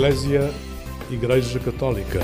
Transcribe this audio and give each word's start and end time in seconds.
Eclésia, 0.00 0.50
Igreja 1.10 1.60
Católica. 1.60 2.20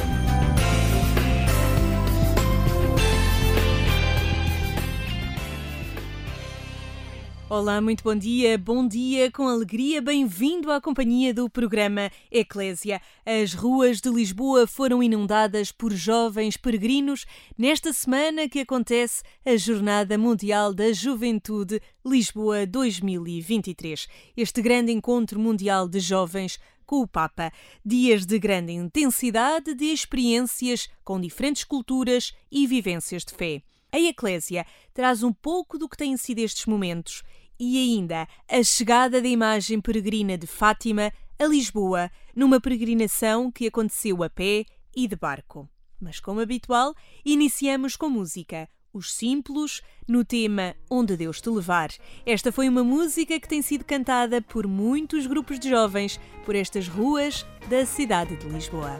Olá, 7.50 7.80
muito 7.80 8.02
bom 8.02 8.14
dia, 8.14 8.56
bom 8.56 8.88
dia, 8.88 9.30
com 9.30 9.46
alegria, 9.46 10.00
bem-vindo 10.00 10.73
à 10.73 10.80
companhia 10.80 11.34
do 11.34 11.50
programa 11.50 12.10
Eclésia. 12.32 12.98
As 13.27 13.52
ruas 13.52 14.00
de 14.00 14.08
Lisboa 14.08 14.66
foram 14.66 15.02
inundadas 15.02 15.70
por 15.70 15.93
jovens 15.93 16.56
peregrinos 16.56 17.27
nesta 17.58 17.93
semana 17.93 18.48
que 18.48 18.61
acontece 18.61 19.22
a 19.45 19.54
Jornada 19.56 20.16
Mundial 20.16 20.73
da 20.73 20.93
Juventude 20.95 21.80
Lisboa 22.04 22.66
2023. 22.66 24.09
Este 24.34 24.62
grande 24.62 24.93
encontro 24.93 25.38
mundial 25.38 25.88
de 25.88 26.01
jovens 26.01 26.59
com 26.86 27.00
o 27.00 27.08
Papa. 27.08 27.52
Dias 27.84 28.24
de 28.24 28.38
grande 28.38 28.72
intensidade 28.72 29.74
de 29.74 29.86
experiências 29.86 30.88
com 31.04 31.20
diferentes 31.20 31.64
culturas 31.64 32.32
e 32.50 32.66
vivências 32.66 33.24
de 33.24 33.34
fé. 33.34 33.62
A 33.92 33.98
Eclésia 33.98 34.64
traz 34.95 35.22
um 35.22 35.32
pouco 35.32 35.76
do 35.78 35.88
que 35.88 35.96
têm 35.96 36.16
sido 36.16 36.38
estes 36.38 36.66
momentos 36.66 37.22
e 37.59 37.78
ainda 37.78 38.28
a 38.48 38.62
chegada 38.62 39.20
da 39.20 39.28
imagem 39.28 39.80
peregrina 39.80 40.36
de 40.36 40.46
Fátima 40.46 41.12
a 41.38 41.46
Lisboa, 41.46 42.10
numa 42.34 42.60
peregrinação 42.60 43.50
que 43.50 43.66
aconteceu 43.66 44.23
a 44.23 44.30
pé 44.30 44.64
e 44.95 45.06
de 45.06 45.16
barco. 45.16 45.68
Mas, 46.00 46.18
como 46.20 46.40
habitual, 46.40 46.95
iniciamos 47.24 47.96
com 47.96 48.09
música. 48.09 48.68
Os 48.96 49.12
Simples, 49.12 49.82
no 50.09 50.24
tema 50.24 50.74
Onde 50.91 51.18
Deus 51.18 51.38
Te 51.38 51.50
Levar. 51.50 51.91
Esta 52.24 52.51
foi 52.51 52.66
uma 52.66 52.82
música 52.82 53.38
que 53.38 53.46
tem 53.46 53.60
sido 53.60 53.84
cantada 53.84 54.40
por 54.40 54.66
muitos 54.66 55.26
grupos 55.26 55.60
de 55.60 55.68
jovens 55.68 56.18
por 56.46 56.57
estas 56.57 56.88
ruas 56.88 57.45
da 57.68 57.84
cidade 57.84 58.37
de 58.37 58.48
Lisboa. 58.48 58.98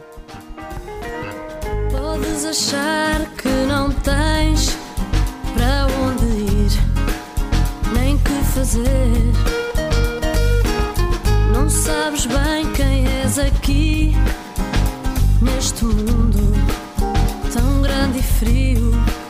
Podes 1.91 2.45
achar 2.45 3.35
que 3.37 3.49
não 3.67 3.91
tens 3.91 4.77
para 5.55 5.87
onde 6.05 6.25
ir, 6.25 6.71
nem 7.99 8.19
que 8.19 8.53
fazer. 8.53 8.85
Não 11.51 11.67
sabes 11.67 12.27
bem 12.27 12.71
quem 12.73 13.07
és 13.07 13.39
aqui, 13.39 14.11
neste 15.41 15.85
mundo 15.85 16.53
tão 17.51 17.81
grande 17.81 18.19
e 18.19 18.21
frio. 18.21 19.26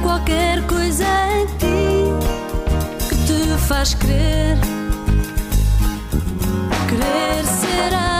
Qualquer 0.00 0.66
coisa 0.66 1.04
em 1.36 1.46
ti 1.58 3.08
que 3.08 3.14
te 3.26 3.58
faz 3.66 3.94
crer, 3.94 4.56
querer 6.88 7.44
ser 7.44 8.11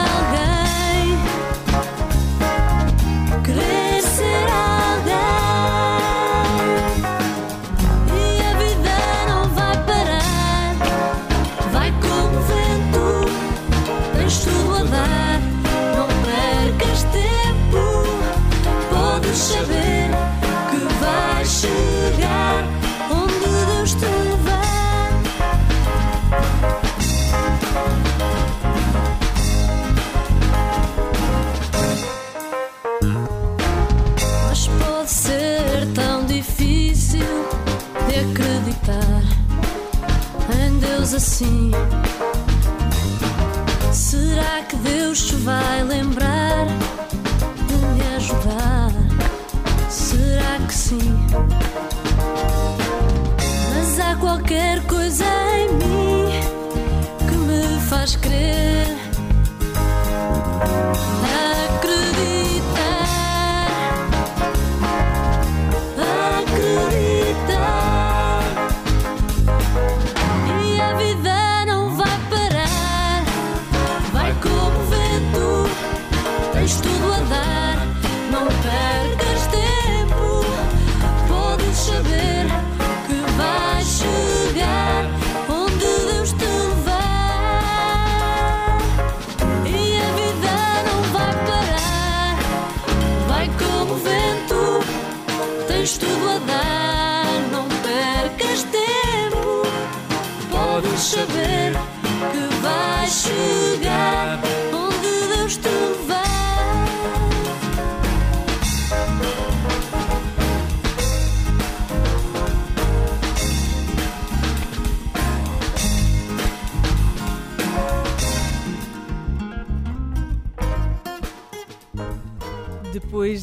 assim. 41.33 41.71
Será 43.91 44.61
que 44.69 44.75
Deus 44.75 45.25
te 45.25 45.35
vai 45.37 45.83
lembrar 45.83 46.22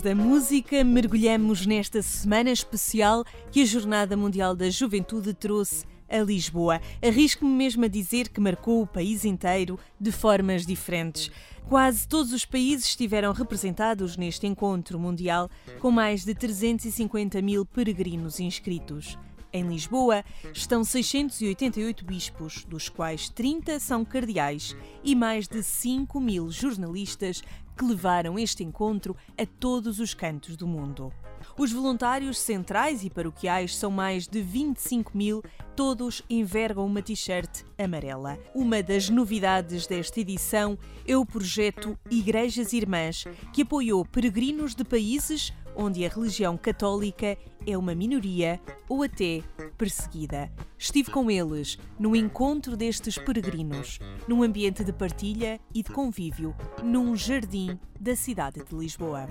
Da 0.03 0.15
música, 0.15 0.83
mergulhamos 0.83 1.67
nesta 1.67 2.01
semana 2.01 2.51
especial 2.51 3.23
que 3.53 3.61
a 3.61 3.67
Jornada 3.67 4.17
Mundial 4.17 4.57
da 4.57 4.71
Juventude 4.71 5.35
trouxe 5.35 5.85
a 6.09 6.21
Lisboa. 6.21 6.81
Arrisco-me 7.07 7.53
mesmo 7.53 7.85
a 7.85 7.89
dizer 7.89 8.31
que 8.31 8.41
marcou 8.41 8.81
o 8.81 8.87
país 8.87 9.27
inteiro 9.27 9.79
de 10.01 10.11
formas 10.11 10.65
diferentes. 10.65 11.31
Quase 11.69 12.09
todos 12.09 12.33
os 12.33 12.47
países 12.47 12.87
estiveram 12.87 13.31
representados 13.35 14.17
neste 14.17 14.47
encontro 14.47 14.99
mundial, 14.99 15.51
com 15.81 15.91
mais 15.91 16.25
de 16.25 16.35
350 16.35 17.43
mil 17.43 17.67
peregrinos 17.67 18.41
inscritos. 18.41 19.19
Em 19.53 19.65
Lisboa 19.65 20.25
estão 20.55 20.85
688 20.85 22.05
bispos, 22.05 22.65
dos 22.65 22.89
quais 22.89 23.29
30 23.29 23.81
são 23.81 24.05
cardeais, 24.05 24.77
e 25.03 25.17
mais 25.17 25.49
de 25.49 25.61
5 25.63 26.21
mil 26.21 26.51
jornalistas 26.51 27.43
que 27.81 27.85
levaram 27.87 28.39
este 28.39 28.63
encontro 28.63 29.17
a 29.39 29.47
todos 29.47 30.01
os 30.01 30.13
cantos 30.13 30.55
do 30.55 30.67
mundo. 30.67 31.11
Os 31.57 31.73
voluntários 31.73 32.39
centrais 32.39 33.03
e 33.03 33.09
paroquiais 33.09 33.75
são 33.75 33.91
mais 33.91 34.29
de 34.29 34.43
25 34.43 35.17
mil, 35.17 35.43
todos 35.75 36.23
envergam 36.29 36.85
uma 36.85 37.01
t-shirt 37.01 37.63
amarela. 37.79 38.39
Uma 38.55 38.83
das 38.83 39.09
novidades 39.09 39.87
desta 39.87 40.21
edição 40.21 40.79
é 41.07 41.17
o 41.17 41.25
projeto 41.25 41.99
Igrejas 42.11 42.75
Irmãs, 42.75 43.25
que 43.51 43.63
apoiou 43.63 44.05
peregrinos 44.05 44.75
de 44.75 44.85
países 44.85 45.51
onde 45.81 46.05
a 46.05 46.09
religião 46.11 46.59
católica 46.59 47.39
é 47.67 47.77
uma 47.77 47.95
minoria 47.95 48.61
ou 48.87 49.03
até 49.03 49.43
perseguida. 49.79 50.53
Estive 50.77 51.11
com 51.11 51.31
eles 51.31 51.79
no 51.99 52.15
encontro 52.15 52.77
destes 52.77 53.17
peregrinos, 53.17 53.99
num 54.29 54.43
ambiente 54.43 54.85
de 54.85 54.93
partilha 54.93 55.59
e 55.75 55.83
de 55.83 55.91
convívio, 55.91 56.55
num 56.83 57.17
jardim 57.17 57.79
da 57.99 58.15
cidade 58.15 58.63
de 58.63 58.75
Lisboa. 58.75 59.27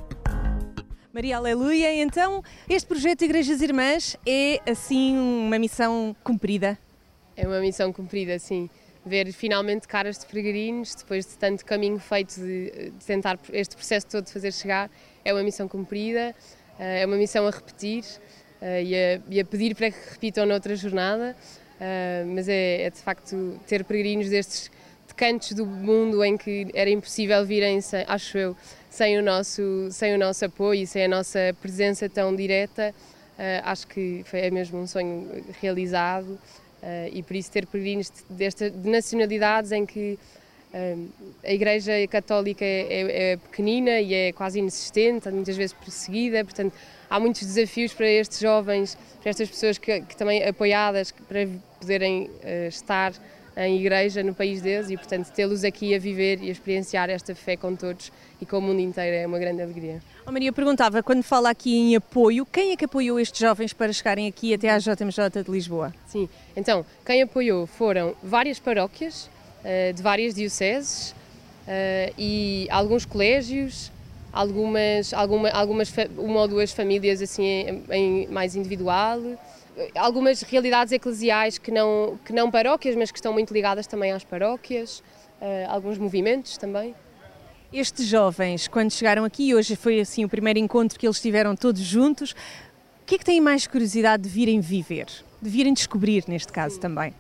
Maria 1.14 1.38
Aleluia, 1.38 2.02
então 2.02 2.42
este 2.68 2.88
projeto 2.88 3.24
Igrejas 3.24 3.62
Irmãs 3.62 4.18
é 4.28 4.60
assim 4.68 5.18
uma 5.18 5.60
missão 5.60 6.16
cumprida? 6.24 6.80
É 7.36 7.48
uma 7.48 7.60
missão 7.60 7.94
cumprida, 7.94 8.40
sim. 8.40 8.70
Ver 9.06 9.32
finalmente 9.32 9.88
caras 9.88 10.18
de 10.18 10.26
peregrinos, 10.26 10.96
depois 10.96 11.26
de 11.28 11.38
tanto 11.38 11.64
caminho 11.64 12.00
feito 12.00 12.36
de, 12.36 12.92
de 12.92 13.06
tentar 13.06 13.40
este 13.54 13.76
processo 13.76 14.08
todo 14.08 14.28
fazer 14.28 14.52
chegar, 14.52 14.90
é 15.30 15.34
uma 15.34 15.44
missão 15.44 15.68
cumprida, 15.68 16.36
eh, 16.80 17.02
é 17.02 17.06
uma 17.06 17.16
missão 17.16 17.48
a 17.48 17.52
repetir 17.52 18.04
eh, 18.62 18.84
e 18.84 18.96
a, 18.96 19.22
e 19.30 19.40
a 19.40 19.46
pedir 19.46 19.76
para 19.76 19.92
que 19.92 19.98
repitam 20.12 20.46
noutra 20.46 20.76
jornada, 20.76 21.36
eh, 21.80 22.24
mas 22.28 22.50
é, 22.50 22.84
é 22.84 22.90
de 22.90 22.98
facto 22.98 23.60
ter 23.68 23.84
peregrinos 23.84 24.30
destes 24.30 24.72
de 25.08 25.14
cantos 25.16 25.54
do 25.54 25.66
mundo 25.66 26.24
em 26.24 26.38
que 26.38 26.68
era 26.74 26.90
impossível 26.90 27.46
virem, 27.46 27.80
sem, 27.82 28.04
acho 28.08 28.38
eu, 28.38 28.58
sem 28.90 29.18
o, 29.18 29.22
nosso, 29.22 29.88
sem 29.92 30.14
o 30.16 30.18
nosso 30.18 30.46
apoio 30.46 30.86
sem 30.88 31.06
a 31.06 31.08
nossa 31.08 31.56
presença 31.62 32.10
tão 32.10 32.36
direta. 32.36 32.94
Uh, 33.38 33.64
acho 33.64 33.88
que 33.88 34.22
foi, 34.26 34.42
é 34.42 34.52
mesmo 34.52 34.78
um 34.80 34.86
sonho 34.86 35.42
realizado 35.62 36.28
uh, 36.28 37.10
e 37.10 37.24
por 37.24 37.38
isso 37.38 37.50
ter 37.50 37.66
peregrinos 37.66 38.12
de, 38.30 38.70
de 38.70 38.90
nacionalidades 38.90 39.72
em 39.72 39.86
que 39.86 40.20
a 41.44 41.52
Igreja 41.52 41.92
Católica 42.08 42.64
é, 42.64 42.88
é, 42.90 43.32
é, 43.32 43.38
pequenina 43.38 44.00
e 44.00 44.14
é 44.14 44.32
quase 44.32 44.60
inexistente, 44.60 45.30
muitas 45.30 45.58
vezes 45.58 45.74
perseguida, 45.74 46.44
portanto 46.44 46.74
há 47.10 47.20
muitos 47.20 47.42
desafios 47.42 47.94
para 47.94 48.08
estes 48.08 48.40
jovens, 48.40 48.98
para 49.22 49.32
estas 49.32 49.50
pessoas 49.50 49.78
que, 49.78 50.02
que 50.02 50.16
também 50.16 50.44
apoiadas 50.44 51.12
para 51.12 51.48
poderem 51.80 52.30
estar 52.68 53.14
em 53.66 53.78
igreja 53.78 54.24
no 54.24 54.34
país 54.34 54.62
deles 54.62 54.90
e, 54.90 54.96
portanto, 54.96 55.30
tê-los 55.32 55.64
aqui 55.64 55.94
a 55.94 56.00
viver 56.00 56.42
e 56.42 56.50
a 56.50 56.52
experienciar 56.52 57.10
esta 57.10 57.36
fé 57.36 57.58
com 57.58 57.76
todos 57.76 58.12
e 58.40 58.46
com 58.46 58.58
o 58.58 58.62
mundo 58.62 58.80
inteiro 58.80 59.16
é 59.16 59.28
uma 59.28 59.38
grande 59.38 59.62
alegria. 59.62 60.02
Oh, 60.26 60.32
Maria, 60.32 60.54
perguntava, 60.54 61.04
quando 61.04 61.24
fala 61.24 61.50
aqui 61.50 61.76
em 61.76 61.96
apoio, 61.96 62.46
quem 62.46 62.72
é 62.72 62.78
que 62.78 62.86
apoiou 62.86 63.20
estes 63.20 63.40
jovens 63.40 63.74
para 63.74 63.92
chegarem 63.92 64.28
aqui 64.28 64.54
até 64.54 64.70
à 64.70 64.78
JMJ 64.78 65.44
de 65.44 65.52
Lisboa? 65.52 65.94
Sim, 66.08 66.30
então, 66.56 66.86
quem 67.06 67.22
apoiou 67.22 67.68
foram 67.68 68.16
várias 68.24 68.60
paróquias 68.60 69.26
uh, 69.26 69.30
de 69.94 70.02
várias 70.02 70.34
dioceses 70.34 71.12
uh, 71.68 72.14
e 72.18 72.68
alguns 72.70 73.06
colégios, 73.06 73.92
algumas, 74.32 75.14
alguma, 75.14 75.50
algumas 75.50 75.94
uma 76.18 76.42
ou 76.42 76.48
duas 76.48 76.72
famílias 76.72 77.22
assim 77.22 77.44
em, 77.44 77.84
em 77.92 78.28
mais 78.28 78.56
individual, 78.56 79.20
algumas 79.96 80.42
realidades 80.42 80.92
eclesiais 80.92 81.58
que 81.58 81.72
não, 81.72 82.18
que 82.26 82.34
não 82.34 82.52
paróquias, 82.52 82.96
mas 82.96 83.12
que 83.12 83.18
estão 83.18 83.34
muito 83.34 83.54
ligadas 83.54 83.88
também 83.88 84.12
às 84.12 84.24
paróquias, 84.24 85.02
alguns 85.70 85.98
movimentos 85.98 86.58
também. 86.58 86.94
Estes 87.72 88.06
jovens, 88.06 88.68
quando 88.68 88.92
chegaram 88.92 89.24
aqui, 89.24 89.56
hoje 89.56 89.76
foi 89.76 90.02
assim 90.02 90.26
o 90.26 90.30
primeiro 90.30 90.60
encontro 90.60 91.00
que 91.00 91.08
eles 91.08 91.22
tiveram 91.22 91.56
todos 91.56 91.82
juntos, 91.82 92.32
o 92.32 93.06
que 93.06 93.16
é 93.16 93.18
que 93.18 93.24
têm 93.24 93.40
mais 93.40 93.68
curiosidade 93.68 94.24
de 94.24 94.30
virem 94.30 94.60
viver, 94.60 95.06
de 95.42 95.50
virem 95.50 95.74
descobrir 95.74 96.26
neste 96.28 96.52
caso 96.52 96.80
também? 96.80 97.14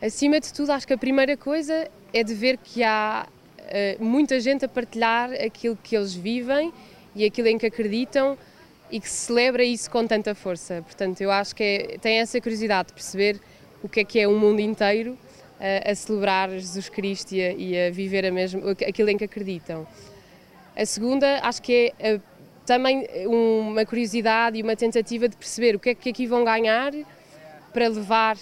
Acima 0.00 0.38
de 0.38 0.52
tudo, 0.52 0.72
acho 0.72 0.86
que 0.86 0.92
a 0.92 0.98
primeira 0.98 1.38
coisa 1.38 1.88
é 2.12 2.22
de 2.22 2.34
ver 2.34 2.58
que 2.58 2.82
há 2.82 3.26
uh, 3.58 4.04
muita 4.04 4.38
gente 4.40 4.62
a 4.62 4.68
partilhar 4.68 5.32
aquilo 5.32 5.76
que 5.82 5.96
eles 5.96 6.14
vivem 6.14 6.70
e 7.14 7.24
aquilo 7.24 7.48
em 7.48 7.56
que 7.56 7.64
acreditam 7.64 8.36
e 8.90 9.00
que 9.00 9.08
celebra 9.08 9.64
isso 9.64 9.90
com 9.90 10.06
tanta 10.06 10.34
força. 10.34 10.82
Portanto, 10.82 11.22
eu 11.22 11.30
acho 11.30 11.56
que 11.56 11.62
é, 11.62 11.98
tem 11.98 12.18
essa 12.18 12.38
curiosidade 12.42 12.88
de 12.88 12.92
perceber 12.92 13.40
o 13.82 13.88
que 13.88 14.00
é 14.00 14.04
que 14.04 14.20
é 14.20 14.28
o 14.28 14.38
mundo 14.38 14.60
inteiro 14.60 15.16
a, 15.58 15.90
a 15.90 15.94
celebrar 15.94 16.50
Jesus 16.50 16.90
Cristo 16.90 17.32
e 17.32 17.42
a, 17.42 17.52
e 17.52 17.86
a, 17.86 17.90
viver 17.90 18.26
a 18.26 18.30
mesmo, 18.30 18.68
aquilo 18.68 19.08
em 19.08 19.16
que 19.16 19.24
acreditam. 19.24 19.86
A 20.76 20.84
segunda, 20.84 21.40
acho 21.42 21.62
que 21.62 21.94
é 21.98 22.16
a, 22.16 22.20
também 22.66 23.06
uma 23.26 23.86
curiosidade 23.86 24.58
e 24.58 24.62
uma 24.62 24.76
tentativa 24.76 25.26
de 25.26 25.36
perceber 25.38 25.74
o 25.74 25.78
que 25.78 25.88
é 25.88 25.94
que 25.94 26.10
aqui 26.10 26.26
vão 26.26 26.44
ganhar 26.44 26.92
para 27.76 27.88
levar, 27.88 28.38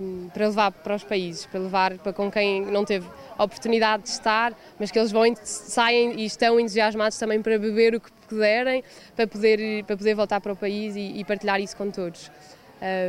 um, 0.00 0.28
para 0.28 0.46
levar 0.46 0.70
para 0.70 0.94
os 0.94 1.02
países, 1.02 1.44
para 1.46 1.58
levar 1.58 1.98
para 1.98 2.12
com 2.12 2.30
quem 2.30 2.64
não 2.64 2.84
teve 2.84 3.04
oportunidade 3.36 4.04
de 4.04 4.10
estar, 4.10 4.56
mas 4.78 4.92
que 4.92 4.96
eles 5.00 5.10
vão 5.10 5.24
saem 5.42 6.20
e 6.20 6.24
estão 6.24 6.60
entusiasmados 6.60 7.18
também 7.18 7.42
para 7.42 7.58
beber 7.58 7.96
o 7.96 8.00
que 8.00 8.08
puderem, 8.28 8.84
para 9.16 9.26
poder, 9.26 9.82
para 9.82 9.96
poder 9.96 10.14
voltar 10.14 10.40
para 10.40 10.52
o 10.52 10.56
país 10.56 10.94
e, 10.94 11.18
e 11.18 11.24
partilhar 11.24 11.60
isso 11.60 11.76
com 11.76 11.90
todos. 11.90 12.30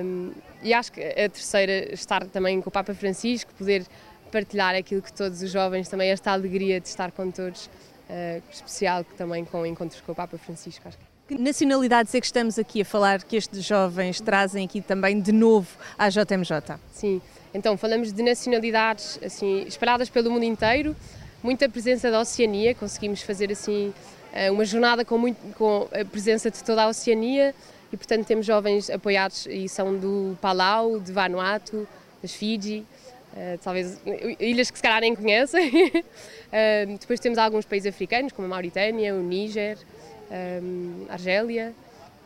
Um, 0.04 0.31
e 0.63 0.74
acho 0.74 0.92
que 0.92 1.04
a 1.04 1.30
terceira, 1.30 1.94
estar 1.94 2.25
também 2.25 2.60
com 2.62 2.69
o 2.69 2.72
Papa 2.72 2.95
Francisco, 2.95 3.54
poder 3.54 3.86
partilhar 4.31 4.74
aquilo 4.74 5.04
que 5.04 5.13
todos 5.13 5.39
os 5.44 5.51
jovens, 5.51 5.88
também 5.88 6.10
esta 6.10 6.31
alegria 6.31 6.81
de 6.81 6.88
estar 6.88 7.12
com 7.12 7.30
todos, 7.30 7.68
uh, 7.68 8.42
especial 8.51 9.04
também 9.04 9.45
com 9.45 9.63
encontros 9.63 10.01
com 10.01 10.13
o 10.13 10.15
Papa 10.15 10.36
Francisco. 10.39 10.88
Acho 10.88 10.98
que 10.98 11.08
que 11.29 11.37
nacionalidades 11.37 12.15
é 12.15 12.19
que 12.19 12.25
estamos 12.25 12.57
aqui 12.57 12.81
a 12.81 12.85
falar 12.85 13.21
que 13.21 13.35
estes 13.35 13.63
jovens 13.63 14.19
trazem 14.19 14.65
aqui 14.65 14.81
também 14.81 15.21
de 15.21 15.31
novo 15.31 15.67
à 15.95 16.09
JMJ? 16.09 16.79
Sim, 16.91 17.21
então 17.53 17.77
falamos 17.77 18.11
de 18.11 18.23
nacionalidades 18.23 19.19
assim 19.23 19.61
espalhadas 19.67 20.09
pelo 20.09 20.31
mundo 20.31 20.43
inteiro, 20.43 20.95
muita 21.43 21.69
presença 21.69 22.09
da 22.09 22.19
Oceania, 22.19 22.73
conseguimos 22.73 23.21
fazer 23.21 23.51
assim 23.51 23.93
eh, 24.33 24.49
uma 24.49 24.65
jornada 24.65 25.05
com, 25.05 25.19
muito, 25.19 25.37
com 25.55 25.87
a 25.91 26.03
presença 26.03 26.49
de 26.49 26.63
toda 26.63 26.81
a 26.81 26.87
Oceania 26.87 27.53
e 27.93 27.97
portanto 27.97 28.25
temos 28.25 28.47
jovens 28.47 28.89
apoiados 28.89 29.45
e 29.45 29.69
são 29.69 29.95
do 29.95 30.35
Palau, 30.41 30.99
de 30.99 31.11
Vanuatu, 31.11 31.87
das 32.23 32.33
Fiji, 32.33 32.83
uh, 33.33 33.59
talvez 33.63 34.01
ilhas 34.39 34.71
que 34.71 34.79
se 34.79 34.81
calhar 34.81 35.01
nem 35.01 35.15
conhecem. 35.15 35.69
uh, 35.69 36.97
depois 36.99 37.19
temos 37.19 37.37
alguns 37.37 37.65
países 37.65 37.93
africanos 37.93 38.31
como 38.31 38.47
a 38.47 38.49
Mauritânia, 38.49 39.13
o 39.13 39.21
Níger, 39.21 39.77
Argélia, 41.09 41.73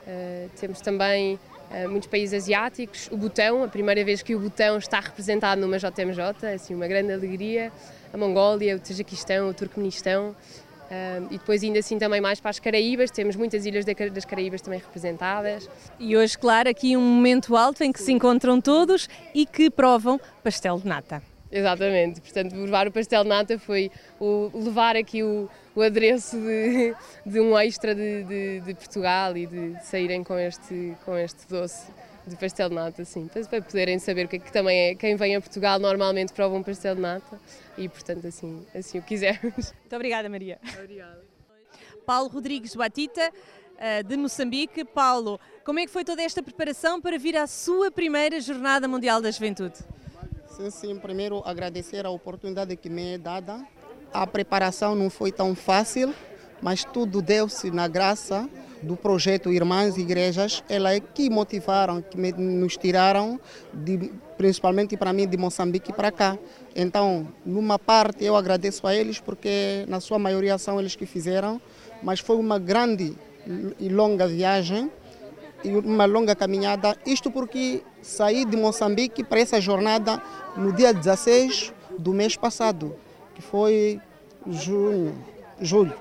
uh, 0.08 0.50
temos 0.60 0.82
também 0.82 1.40
uh, 1.72 1.90
muitos 1.90 2.08
países 2.08 2.44
asiáticos, 2.44 3.10
o 3.12 3.18
Butão, 3.18 3.64
a 3.64 3.68
primeira 3.68 4.04
vez 4.04 4.22
que 4.22 4.36
o 4.36 4.40
Butão 4.40 4.78
está 4.78 5.00
representado 5.00 5.62
numa 5.62 5.78
JMJ, 5.78 6.22
é 6.44 6.54
assim, 6.54 6.76
uma 6.76 6.88
grande 6.88 7.14
alegria, 7.14 7.72
a 8.14 8.18
Mongólia, 8.18 8.76
o 8.76 8.80
Tajiquistão, 8.80 9.50
o 9.50 9.54
Turcomenistão, 9.54 10.36
Uh, 10.84 11.26
e 11.32 11.38
depois 11.40 11.64
ainda 11.64 11.80
assim 11.80 11.98
também 11.98 12.22
mais 12.22 12.40
para 12.40 12.52
as 12.52 12.60
Caraíbas, 12.60 13.10
temos 13.10 13.36
muitas 13.36 13.66
ilhas 13.66 13.84
das 13.84 14.26
Caraíbas 14.26 14.62
também 14.62 14.80
representadas. 14.80 15.68
E 16.00 16.16
hoje, 16.16 16.38
claro, 16.38 16.70
aqui 16.70 16.96
um 16.96 17.02
momento 17.02 17.56
alto 17.56 17.84
em 17.84 17.92
que 17.92 18.00
se 18.00 18.12
encontram 18.12 18.62
todos 18.62 19.10
e 19.34 19.44
que 19.44 19.72
provam 19.72 20.20
pastel 20.44 20.78
de 20.78 20.88
nata. 20.88 21.33
Exatamente, 21.56 22.20
portanto, 22.20 22.56
levar 22.56 22.88
o 22.88 22.92
pastel 22.92 23.22
de 23.22 23.30
nata 23.30 23.60
foi 23.60 23.92
o, 24.20 24.50
levar 24.56 24.96
aqui 24.96 25.22
o, 25.22 25.48
o 25.76 25.84
adereço 25.84 26.36
de, 26.36 26.96
de 27.24 27.40
um 27.40 27.56
extra 27.60 27.94
de, 27.94 28.24
de, 28.24 28.60
de, 28.62 28.74
Portugal 28.74 29.38
e 29.38 29.46
de 29.46 29.78
saírem 29.84 30.24
com 30.24 30.36
este, 30.36 30.96
com 31.06 31.16
este 31.16 31.48
doce 31.48 31.92
de 32.26 32.36
pastel 32.38 32.70
de 32.70 32.76
nata, 32.76 33.04
assim, 33.04 33.28
para 33.28 33.62
poderem 33.62 34.00
saber 34.00 34.26
o 34.26 34.30
que 34.30 34.38
é 34.38 34.40
que 34.40 34.52
também 34.52 34.90
é, 34.90 34.96
quem 34.96 35.16
vem 35.16 35.36
a 35.36 35.42
Portugal 35.42 35.78
normalmente 35.78 36.34
prova 36.34 36.56
um 36.56 36.64
pastel 36.64 36.96
de 36.96 37.02
nata 37.02 37.40
e, 37.78 37.88
portanto, 37.88 38.26
assim, 38.26 38.66
assim 38.74 38.98
o 38.98 39.04
quisermos. 39.04 39.74
Muito 39.80 39.96
obrigada, 39.96 40.28
Maria. 40.28 40.60
Obrigada. 40.80 41.22
Paulo 42.04 42.30
Rodrigues 42.30 42.76
Batita, 42.76 43.32
eh, 43.78 44.02
de 44.02 44.18
Moçambique. 44.18 44.84
Paulo, 44.84 45.40
como 45.64 45.78
é 45.78 45.86
que 45.86 45.92
foi 45.92 46.04
toda 46.04 46.24
esta 46.24 46.42
preparação 46.42 47.00
para 47.00 47.20
vir 47.20 47.38
à 47.38 47.46
sua 47.46 47.92
primeira 47.92 48.42
Jornada 48.42 48.88
Mundial 48.88 49.22
da 49.22 49.30
Juventude? 49.30 49.78
Sim, 50.56 50.70
sim. 50.70 51.00
Primeiro, 51.00 51.42
agradecer 51.46 52.06
a 52.06 52.12
oportunidade 52.12 52.76
que 52.76 52.88
me 52.88 53.16
é 53.16 53.18
dada. 53.18 53.66
A 54.14 54.28
preparação 54.28 54.94
não 54.94 55.10
foi 55.10 55.32
tão 55.32 55.56
fácil, 55.56 56.14
mas 56.62 56.84
tudo 56.84 57.24
deu-se 57.24 57.72
na 57.72 57.88
graça 57.88 58.48
do 58.84 58.96
projeto 58.96 59.52
Irmãs 59.52 59.98
e 59.98 60.02
Igrejas. 60.02 60.64
Elas 60.70 60.98
é 60.98 61.00
que 61.00 61.28
motivaram, 61.28 62.04
que 62.04 62.16
me, 62.20 62.32
nos 62.32 62.78
tiraram, 62.78 63.40
de, 63.74 64.12
principalmente 64.38 64.96
para 64.96 65.12
mim, 65.12 65.28
de 65.28 65.38
Moçambique 65.38 65.92
para 65.92 66.12
cá. 66.12 66.38
Então, 66.76 67.28
numa 67.44 67.80
parte, 67.80 68.24
eu 68.24 68.36
agradeço 68.36 68.86
a 68.86 68.94
eles, 68.94 69.20
porque 69.20 69.86
na 69.88 70.00
sua 70.00 70.20
maioria 70.20 70.60
são 70.60 70.80
eles 70.80 70.96
que 70.96 71.08
fizeram, 71.08 71.60
mas 72.04 72.20
foi 72.20 72.36
uma 72.36 72.60
grande 72.60 73.18
e 73.80 73.90
longa 73.90 74.28
viagem 74.28 74.92
uma 75.70 76.06
longa 76.06 76.36
caminhada. 76.36 76.98
Isto 77.06 77.32
porque 77.32 77.84
saí 78.02 78.46
de 78.46 78.58
Moçambique 78.58 79.24
para 79.24 79.40
essa 79.40 79.60
jornada 79.60 80.22
no 80.56 80.72
dia 80.74 80.94
16 80.94 81.74
do 81.98 82.14
mês 82.14 82.36
passado, 82.36 82.96
que 83.36 83.42
foi 83.42 84.00
junho, 84.48 85.16
julho. 85.60 85.94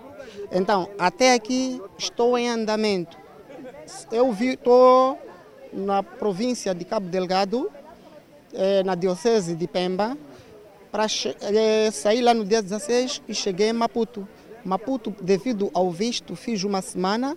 Então, 0.51 0.89
até 0.99 1.35
aqui 1.35 1.81
estou 1.99 2.37
em 2.37 2.49
andamento. 2.49 3.17
Eu 4.11 4.33
estou 4.33 5.19
na 5.73 6.03
província 6.03 6.75
de 6.75 6.85
Cabo 6.85 7.09
Delgado, 7.09 7.71
eh, 8.53 8.83
na 8.83 8.95
diocese 8.95 9.55
de 9.55 9.67
Pemba, 9.67 10.17
para 10.91 11.07
eh, 11.07 11.91
sair 11.91 12.21
lá 12.21 12.35
no 12.35 12.45
dia 12.45 12.63
16 12.63 13.23
e 13.27 13.35
cheguei 13.35 13.71
em 13.71 13.73
Maputo. 13.73 14.29
Maputo, 14.65 15.15
devido 15.23 15.71
ao 15.73 15.91
visto, 15.91 16.37
fiz 16.37 16.63
uma 16.63 16.83
semana 16.83 17.37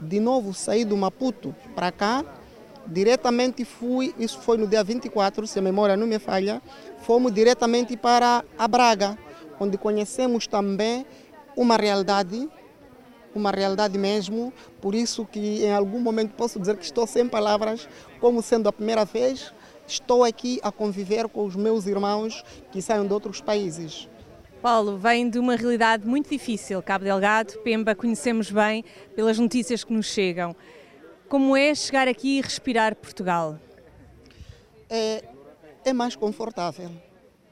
de 0.00 0.20
novo 0.20 0.54
saí 0.54 0.84
do 0.84 0.96
Maputo 0.96 1.54
para 1.74 1.90
cá, 1.90 2.24
diretamente 2.86 3.64
fui, 3.64 4.14
isso 4.18 4.38
foi 4.40 4.56
no 4.56 4.66
dia 4.66 4.82
24, 4.82 5.46
se 5.46 5.58
a 5.58 5.62
memória 5.62 5.96
não 5.96 6.06
me 6.06 6.18
falha, 6.18 6.62
fomos 7.02 7.32
diretamente 7.32 7.96
para 7.96 8.44
a 8.58 8.66
Braga, 8.66 9.18
onde 9.60 9.76
conhecemos 9.76 10.46
também 10.46 11.04
uma 11.56 11.76
realidade, 11.76 12.48
uma 13.34 13.50
realidade 13.50 13.98
mesmo, 13.98 14.52
por 14.80 14.94
isso 14.94 15.24
que 15.26 15.64
em 15.64 15.72
algum 15.72 16.00
momento 16.00 16.32
posso 16.34 16.58
dizer 16.58 16.76
que 16.76 16.84
estou 16.84 17.06
sem 17.06 17.28
palavras, 17.28 17.88
como 18.20 18.42
sendo 18.42 18.68
a 18.68 18.72
primeira 18.72 19.04
vez, 19.04 19.52
estou 19.86 20.24
aqui 20.24 20.60
a 20.62 20.70
conviver 20.70 21.28
com 21.28 21.44
os 21.44 21.56
meus 21.56 21.86
irmãos 21.86 22.44
que 22.70 22.80
saem 22.80 23.06
de 23.06 23.12
outros 23.12 23.40
países. 23.40 24.08
Paulo, 24.62 24.96
vem 24.98 25.30
de 25.30 25.38
uma 25.38 25.54
realidade 25.54 26.06
muito 26.06 26.28
difícil. 26.30 26.82
Cabo 26.82 27.04
Delgado, 27.04 27.58
Pemba, 27.60 27.94
conhecemos 27.94 28.50
bem 28.50 28.84
pelas 29.14 29.38
notícias 29.38 29.84
que 29.84 29.92
nos 29.92 30.06
chegam. 30.06 30.54
Como 31.28 31.56
é 31.56 31.74
chegar 31.74 32.08
aqui 32.08 32.38
e 32.38 32.40
respirar 32.40 32.96
Portugal? 32.96 33.58
É, 34.90 35.22
é 35.84 35.92
mais 35.92 36.16
confortável. 36.16 36.90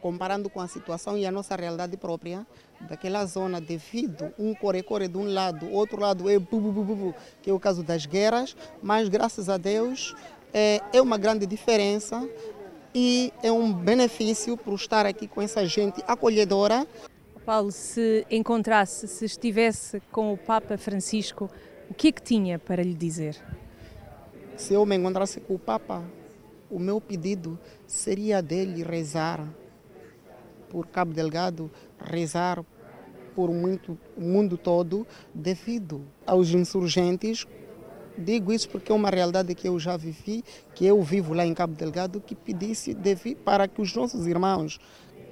comparando 0.01 0.49
com 0.49 0.61
a 0.61 0.69
situação 0.69 1.17
e 1.19 1.27
a 1.27 1.33
nossa 1.33 1.57
realidade 1.57 1.97
própria 1.97 2.47
daquela 2.83 3.25
zona, 3.25 3.61
devido 3.61 4.33
um 4.39 4.55
core-core 4.55 5.09
de 5.09 5.19
um 5.19 5.25
lado, 5.33 5.69
outro 5.73 6.01
lado 6.01 6.31
é 6.31 6.39
bu, 6.39 6.61
bu, 6.61 6.71
bu, 6.71 6.95
bu, 6.95 7.15
que 7.43 7.51
é 7.51 7.53
o 7.53 7.59
caso 7.59 7.83
das 7.83 8.07
guerras, 8.07 8.57
mas 8.83 9.09
graças 9.09 9.49
a 9.49 9.57
Deus 9.57 10.15
é, 10.53 10.81
é 10.93 11.03
uma 11.03 11.19
grande 11.19 11.47
diferença 11.47 12.29
e 12.99 13.31
é 13.43 13.53
um 13.53 13.71
benefício 13.71 14.57
por 14.57 14.73
estar 14.73 15.05
aqui 15.05 15.29
com 15.29 15.43
essa 15.43 15.67
gente 15.67 16.03
acolhedora. 16.09 16.87
Paulo, 17.45 17.71
se 17.71 18.27
encontrasse, 18.31 19.07
se 19.07 19.27
estivesse 19.27 20.01
com 20.11 20.33
o 20.33 20.39
Papa 20.39 20.79
Francisco, 20.79 21.51
o 21.91 21.95
que 21.95 22.09
é 22.09 22.13
que 22.13 22.23
tinha 22.23 22.59
para 22.59 22.83
lhe 22.83 22.95
dizer? 22.95 23.37
Se 24.57 24.73
eu 24.73 24.87
me 24.87 24.97
encontrasse 24.97 25.41
com 25.41 25.57
o 25.57 25.59
Papa, 25.59 26.03
o 26.71 26.79
meu 26.79 26.99
pedido 26.99 27.59
seria 27.87 28.41
dele 28.41 28.83
rezar 28.83 29.47
por 30.71 30.87
Cabo 30.87 31.13
Delgado, 31.13 31.71
rezar 32.01 32.65
por 33.35 33.51
muito, 33.51 33.99
o 34.17 34.23
mundo 34.23 34.57
todo, 34.57 35.07
devido 35.35 36.03
aos 36.25 36.49
insurgentes. 36.49 37.47
Digo 38.19 38.53
isso 38.53 38.69
porque 38.69 38.91
é 38.91 38.95
uma 38.95 39.11
realidade 39.11 39.55
que 39.55 39.69
eu 39.69 39.79
já 39.79 39.97
vivi, 39.97 40.43
que 40.75 40.87
eu 40.87 41.03
vivo 41.03 41.35
lá 41.35 41.45
em 41.45 41.53
Cabo 41.53 41.75
Delgado, 41.75 42.21
que 42.21 42.35
pedisse 42.35 42.97
para 43.45 43.69
que 43.69 43.81
os 43.81 43.95
nossos 43.95 44.27
irmãos 44.27 44.79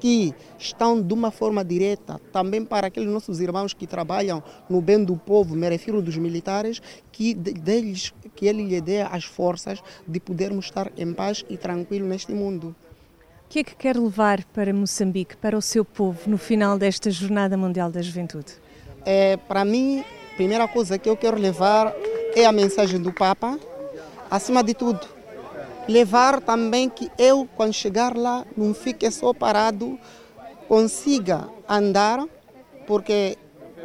que 0.00 0.35
estão 0.59 1.00
de 1.00 1.14
uma 1.14 1.31
forma 1.31 1.64
direta, 1.64 2.21
também 2.31 2.62
para 2.62 2.88
aqueles 2.88 3.09
nossos 3.09 3.41
irmãos 3.41 3.73
que 3.73 3.87
trabalham 3.87 4.43
no 4.69 4.83
bem 4.83 5.03
do 5.03 5.17
povo, 5.17 5.57
me 5.57 5.67
refiro 5.67 6.03
dos 6.03 6.19
militares, 6.19 6.83
que 7.11 7.33
deles 7.33 8.12
que 8.37 8.47
ele 8.47 8.64
lhe 8.64 8.81
dê 8.83 9.00
as 9.00 9.25
forças 9.25 9.83
de 10.07 10.21
podermos 10.21 10.67
estar 10.67 10.93
em 10.99 11.12
paz 11.14 11.43
e 11.49 11.57
tranquilo 11.57 12.07
neste 12.07 12.33
mundo. 12.33 12.76
O 13.47 13.49
que 13.49 13.61
é 13.61 13.64
que 13.64 13.75
quer 13.76 13.97
levar 13.97 14.45
para 14.47 14.75
Moçambique, 14.75 15.38
para 15.38 15.57
o 15.57 15.62
seu 15.62 15.85
povo, 15.87 16.29
no 16.29 16.37
final 16.37 16.76
desta 16.76 17.11
Jornada 17.11 17.57
Mundial 17.57 17.91
da 17.91 18.03
Juventude? 18.03 18.53
É, 19.07 19.37
para 19.37 19.64
mim, 19.64 20.00
a 20.00 20.37
primeira 20.37 20.67
coisa 20.67 20.99
que 20.99 21.09
eu 21.09 21.17
quero 21.17 21.38
levar 21.38 21.95
é 22.35 22.45
a 22.45 22.53
mensagem 22.53 23.00
do 23.00 23.12
Papa, 23.12 23.59
acima 24.31 24.62
de 24.62 24.75
tudo, 24.75 25.07
levar 25.88 26.41
também 26.41 26.88
que 26.88 27.11
eu, 27.17 27.49
quando 27.57 27.73
chegar 27.73 28.17
lá, 28.17 28.45
não 28.57 28.75
fique 28.75 29.09
só 29.11 29.33
parado, 29.33 29.99
consiga 30.67 31.49
andar, 31.69 32.26
porque 32.87 33.38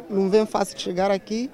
não 0.08 0.28
vem 0.28 0.44
fácil 0.46 0.78
chegar 0.78 1.10
aqui, 1.10 1.50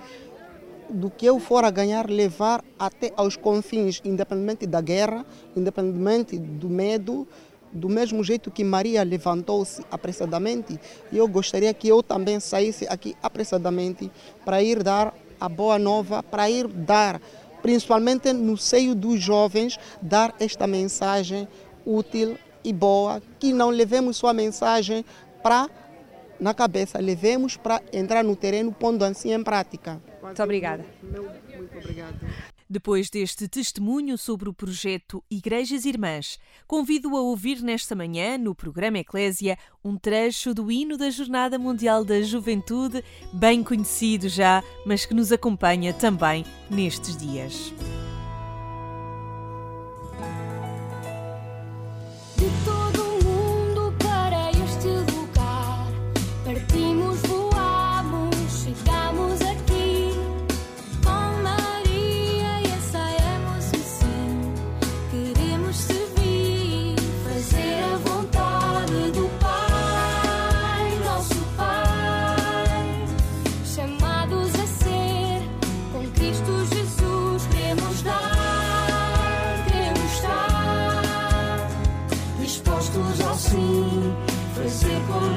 do 0.89 1.11
que 1.11 1.27
eu 1.27 1.39
for 1.39 1.65
a 1.65 1.71
ganhar, 1.71 2.09
levar 2.09 2.65
até 2.79 3.13
aos 3.17 3.37
confins, 3.37 4.01
independente 4.05 4.67
da 4.67 4.81
guerra, 4.81 5.27
independente 5.55 6.39
do 6.39 6.69
medo, 6.69 7.27
do 7.73 7.89
mesmo 7.89 8.25
jeito 8.25 8.51
que 8.51 8.65
Maria 8.65 9.03
levantou-se 9.03 9.85
apressadamente, 9.91 10.81
eu 11.13 11.29
gostaria 11.29 11.75
que 11.75 11.89
eu 11.89 12.03
também 12.03 12.41
saísse 12.41 12.87
aqui 12.89 13.15
apressadamente 13.23 14.11
para 14.45 14.63
ir 14.63 14.83
dar 14.83 15.13
a 15.41 15.49
boa 15.49 15.79
nova, 15.79 16.23
para 16.23 16.49
ir 16.51 16.67
dar 16.67 17.21
principalmente 17.63 18.33
no 18.33 18.57
seio 18.57 18.95
dos 18.95 19.21
jovens, 19.21 19.79
dar 20.01 20.35
esta 20.39 20.67
mensagem 20.67 21.49
útil 21.85 22.39
e 22.63 22.73
boa, 22.73 23.21
que 23.39 23.53
não 23.53 23.71
levemos 23.71 24.17
sua 24.17 24.33
mensagem 24.33 25.05
para 25.43 25.69
na 26.39 26.53
cabeça, 26.53 26.99
levemos 26.99 27.57
para 27.57 27.81
entrar 27.93 28.23
no 28.23 28.37
terreno, 28.37 28.73
pondo 28.73 29.05
assim 29.05 29.33
em 29.33 29.43
prática. 29.43 30.01
Muito 30.23 30.43
obrigada. 30.43 30.85
Muito. 31.57 32.47
Depois 32.69 33.09
deste 33.09 33.47
testemunho 33.47 34.19
sobre 34.19 34.49
o 34.49 34.53
projeto 34.53 35.23
Igrejas 35.31 35.85
Irmãs, 35.85 36.39
convido 36.67 37.17
a 37.17 37.21
ouvir 37.21 37.63
nesta 37.63 37.95
manhã, 37.95 38.37
no 38.37 38.57
programa 38.57 38.99
Eclésia, 38.99 39.57
um 39.85 39.97
trecho 39.97 40.53
do 40.53 40.71
hino 40.71 40.97
da 40.97 41.09
Jornada 41.09 41.59
Mundial 41.61 42.05
da 42.05 42.21
Juventude, 42.23 43.05
bem 43.33 43.63
conhecido 43.63 44.29
já, 44.29 44.65
mas 44.85 45.07
que 45.07 45.15
nos 45.15 45.31
acompanha 45.31 45.95
também 45.95 46.45
nestes 46.69 47.17
dias. 47.17 47.73
simple 84.87 85.36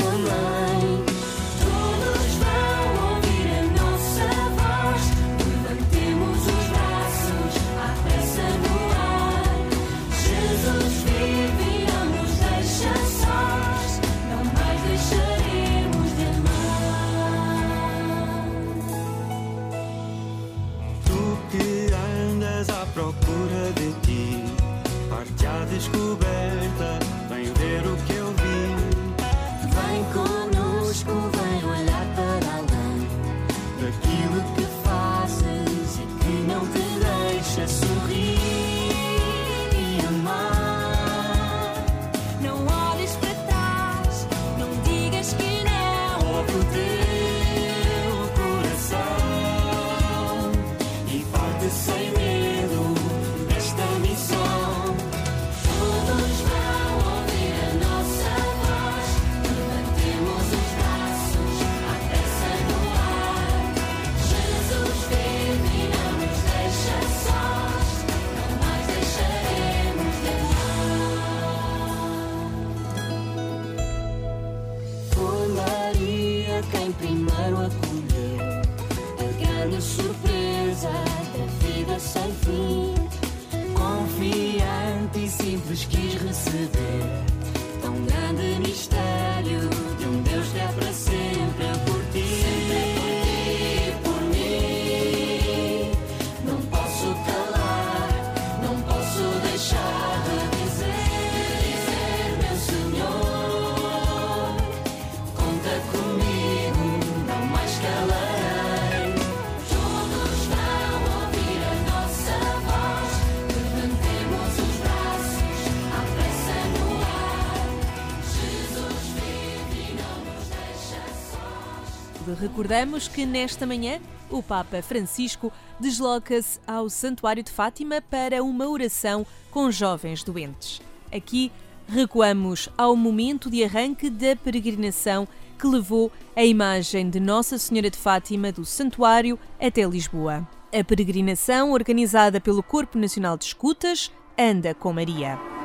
Recordamos 122.39 123.09
que 123.09 123.25
nesta 123.25 123.65
manhã 123.67 123.99
o 124.29 124.41
Papa 124.41 124.81
Francisco 124.81 125.51
desloca-se 125.77 126.59
ao 126.65 126.89
Santuário 126.89 127.43
de 127.43 127.51
Fátima 127.51 128.01
para 128.01 128.41
uma 128.41 128.67
oração 128.67 129.25
com 129.51 129.69
jovens 129.69 130.23
doentes. 130.23 130.81
Aqui 131.11 131.51
recuamos 131.87 132.69
ao 132.77 132.95
momento 132.95 133.49
de 133.49 133.63
arranque 133.63 134.09
da 134.09 134.35
peregrinação 134.37 135.27
que 135.57 135.67
levou 135.67 136.09
a 136.33 136.43
imagem 136.43 137.09
de 137.09 137.19
Nossa 137.19 137.57
Senhora 137.57 137.89
de 137.89 137.97
Fátima 137.97 138.51
do 138.53 138.63
Santuário 138.63 139.37
até 139.59 139.83
Lisboa. 139.83 140.47
A 140.73 140.83
peregrinação, 140.83 141.73
organizada 141.73 142.39
pelo 142.39 142.63
Corpo 142.63 142.97
Nacional 142.97 143.35
de 143.37 143.45
Escutas, 143.45 144.11
anda 144.37 144.73
com 144.73 144.93
Maria. 144.93 145.58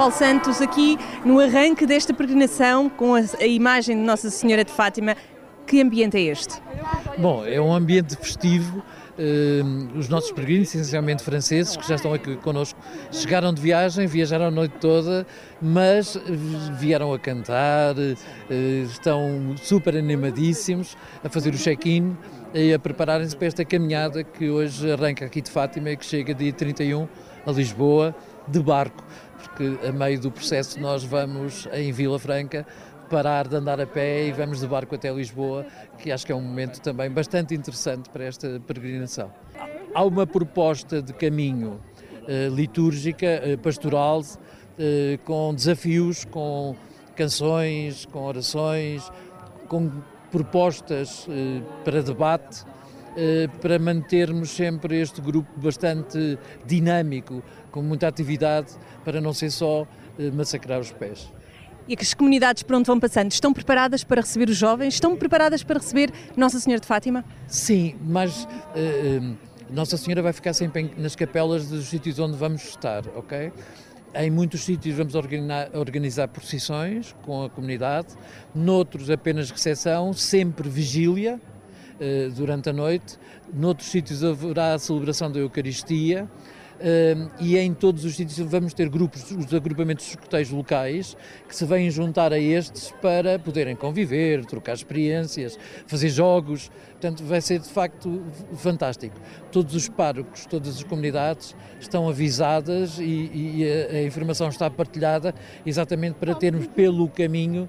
Paulo 0.00 0.14
Santos, 0.14 0.62
aqui 0.62 0.98
no 1.26 1.38
arranque 1.38 1.84
desta 1.84 2.14
peregrinação, 2.14 2.88
com 2.88 3.14
a, 3.14 3.44
imagem 3.44 3.98
de 3.98 4.02
Nossa 4.02 4.30
Senhora 4.30 4.64
de 4.64 4.72
Fátima, 4.72 5.14
que 5.66 5.78
ambiente 5.78 6.16
é 6.16 6.22
este? 6.22 6.54
Bom, 7.18 7.44
é 7.44 7.60
um 7.60 7.70
ambiente 7.70 8.16
festivo. 8.16 8.78
Uh, 8.78 9.98
os 9.98 10.08
nossos 10.08 10.32
peregrinos, 10.32 10.68
essencialmente 10.68 11.22
franceses, 11.22 11.76
que 11.76 11.86
já 11.86 11.96
estão 11.96 12.14
aqui 12.14 12.34
connosco, 12.36 12.80
chegaram 13.12 13.52
de 13.52 13.60
viagem, 13.60 14.06
viajaram 14.06 14.46
a 14.46 14.50
noite 14.50 14.76
toda, 14.80 15.26
mas 15.60 16.18
vieram 16.78 17.12
a 17.12 17.18
cantar, 17.18 17.94
uh, 17.94 18.84
estão 18.84 19.54
super 19.62 19.94
animadíssimos 19.94 20.96
a 21.22 21.28
fazer 21.28 21.52
o 21.52 21.58
check-in 21.58 22.16
e 22.54 22.72
a 22.72 22.78
prepararem-se 22.78 23.36
para 23.36 23.48
esta 23.48 23.66
caminhada 23.66 24.24
que 24.24 24.48
hoje 24.48 24.90
arranca 24.90 25.26
aqui 25.26 25.42
de 25.42 25.50
Fátima 25.50 25.90
e 25.90 25.96
que 25.98 26.06
chega 26.06 26.32
dia 26.32 26.54
31 26.54 27.06
a 27.46 27.52
Lisboa 27.52 28.14
de 28.48 28.60
barco, 28.60 29.04
porque 29.40 29.86
a 29.86 29.92
meio 29.92 30.20
do 30.20 30.30
processo 30.30 30.78
nós 30.80 31.02
vamos 31.02 31.68
em 31.72 31.90
Vila 31.92 32.18
Franca 32.18 32.66
parar 33.10 33.48
de 33.48 33.56
andar 33.56 33.80
a 33.80 33.86
pé 33.86 34.28
e 34.28 34.32
vamos 34.32 34.60
de 34.60 34.68
barco 34.68 34.94
até 34.94 35.12
Lisboa, 35.12 35.66
que 35.98 36.12
acho 36.12 36.24
que 36.24 36.30
é 36.30 36.34
um 36.34 36.40
momento 36.40 36.80
também 36.80 37.10
bastante 37.10 37.54
interessante 37.54 38.08
para 38.08 38.24
esta 38.24 38.60
peregrinação. 38.60 39.32
Há 39.92 40.04
uma 40.04 40.24
proposta 40.24 41.02
de 41.02 41.12
caminho 41.12 41.80
uh, 42.22 42.54
litúrgica, 42.54 43.42
uh, 43.44 43.58
pastoral, 43.58 44.20
uh, 44.20 45.18
com 45.24 45.52
desafios, 45.52 46.24
com 46.24 46.76
canções, 47.16 48.06
com 48.06 48.20
orações, 48.20 49.10
com 49.66 49.90
propostas 50.30 51.26
para 51.84 52.00
debate, 52.02 52.64
para 53.60 53.78
mantermos 53.78 54.50
sempre 54.50 55.00
este 55.00 55.20
grupo 55.20 55.50
bastante 55.58 56.38
dinâmico, 56.66 57.42
com 57.70 57.82
muita 57.82 58.08
atividade, 58.08 58.72
para 59.04 59.20
não 59.20 59.32
ser 59.32 59.50
só 59.50 59.86
massacrar 60.32 60.80
os 60.80 60.92
pés. 60.92 61.32
E 61.90 61.96
que 61.96 62.04
as 62.04 62.14
comunidades 62.14 62.62
por 62.62 62.76
onde 62.76 62.86
vão 62.86 63.00
passando 63.00 63.32
estão 63.32 63.52
preparadas 63.52 64.04
para 64.04 64.20
receber 64.20 64.48
os 64.48 64.56
jovens? 64.56 64.94
Estão 64.94 65.16
preparadas 65.16 65.64
para 65.64 65.78
receber 65.80 66.12
Nossa 66.36 66.60
Senhora 66.60 66.80
de 66.80 66.86
Fátima? 66.86 67.24
Sim, 67.48 67.96
mas 68.00 68.44
uh, 68.44 69.36
Nossa 69.68 69.96
Senhora 69.96 70.22
vai 70.22 70.32
ficar 70.32 70.52
sempre 70.52 70.94
nas 70.96 71.16
capelas 71.16 71.68
dos 71.68 71.86
sítios 71.86 72.20
onde 72.20 72.36
vamos 72.36 72.62
estar, 72.62 73.02
ok? 73.16 73.52
Em 74.14 74.30
muitos 74.30 74.60
sítios 74.60 74.96
vamos 74.96 75.16
organizar, 75.16 75.70
organizar 75.74 76.28
procissões 76.28 77.12
com 77.22 77.44
a 77.44 77.50
comunidade, 77.50 78.08
noutros 78.54 79.10
apenas 79.10 79.50
recepção, 79.50 80.12
sempre 80.12 80.68
vigília 80.68 81.40
durante 82.34 82.70
a 82.70 82.72
noite, 82.72 83.18
noutros 83.52 83.90
sítios 83.90 84.24
haverá 84.24 84.74
a 84.74 84.78
celebração 84.78 85.30
da 85.30 85.38
Eucaristia 85.38 86.28
e 87.38 87.58
em 87.58 87.74
todos 87.74 88.04
os 88.04 88.16
sítios 88.16 88.38
vamos 88.38 88.72
ter 88.72 88.88
grupos, 88.88 89.30
os 89.30 89.52
agrupamentos 89.52 90.06
de 90.06 90.10
escuteiros 90.12 90.50
locais 90.50 91.16
que 91.46 91.54
se 91.54 91.64
vêm 91.66 91.90
juntar 91.90 92.32
a 92.32 92.38
estes 92.38 92.90
para 93.02 93.38
poderem 93.38 93.76
conviver, 93.76 94.44
trocar 94.46 94.74
experiências, 94.74 95.58
fazer 95.86 96.08
jogos. 96.08 96.70
Portanto, 96.92 97.22
vai 97.24 97.40
ser 97.40 97.58
de 97.58 97.68
facto 97.68 98.22
fantástico. 98.54 99.14
Todos 99.52 99.74
os 99.74 99.88
párocos, 99.88 100.46
todas 100.46 100.76
as 100.76 100.82
comunidades 100.82 101.54
estão 101.78 102.08
avisadas 102.08 102.98
e, 102.98 103.02
e 103.02 103.88
a, 103.90 103.96
a, 103.96 104.02
informação 104.02 104.48
está 104.48 104.70
partilhada 104.70 105.34
exatamente 105.66 106.14
para 106.14 106.34
termos 106.34 106.66
pelo 106.68 107.08
caminho 107.08 107.68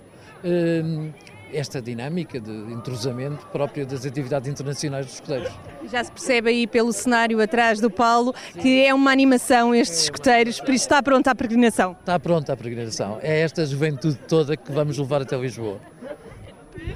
esta 1.54 1.82
dinâmica 1.82 2.40
de 2.40 2.52
entrosamento 2.72 3.46
própria 3.48 3.86
das 3.86 4.06
atividades 4.06 4.50
internacionais 4.50 5.06
dos 5.06 5.16
escuteiros. 5.16 5.52
Já 5.92 6.04
se 6.04 6.12
percebe 6.12 6.50
aí 6.50 6.68
pelo 6.68 6.92
cenário 6.94 7.42
atrás 7.42 7.80
do 7.80 7.90
Paulo 7.90 8.34
que 8.60 8.86
é 8.86 8.94
uma 8.94 9.12
animação 9.12 9.74
estes 9.74 10.04
escuteiros, 10.04 10.60
por 10.60 10.74
isso 10.74 10.86
está 10.86 11.02
pronta 11.02 11.32
a 11.32 11.36
peregrinação. 11.36 11.96
Está 12.00 12.20
pronta 12.20 12.54
a 12.54 12.58
peregrinação. 12.58 13.20
É 13.22 13.42
esta 13.42 13.66
juventude 13.66 14.18
toda 14.28 14.56
que 14.56 14.72
vamos 14.72 14.98
levar 14.98 15.22
até 15.22 15.38
Lisboa. 15.38 15.80
Bom 16.74 16.88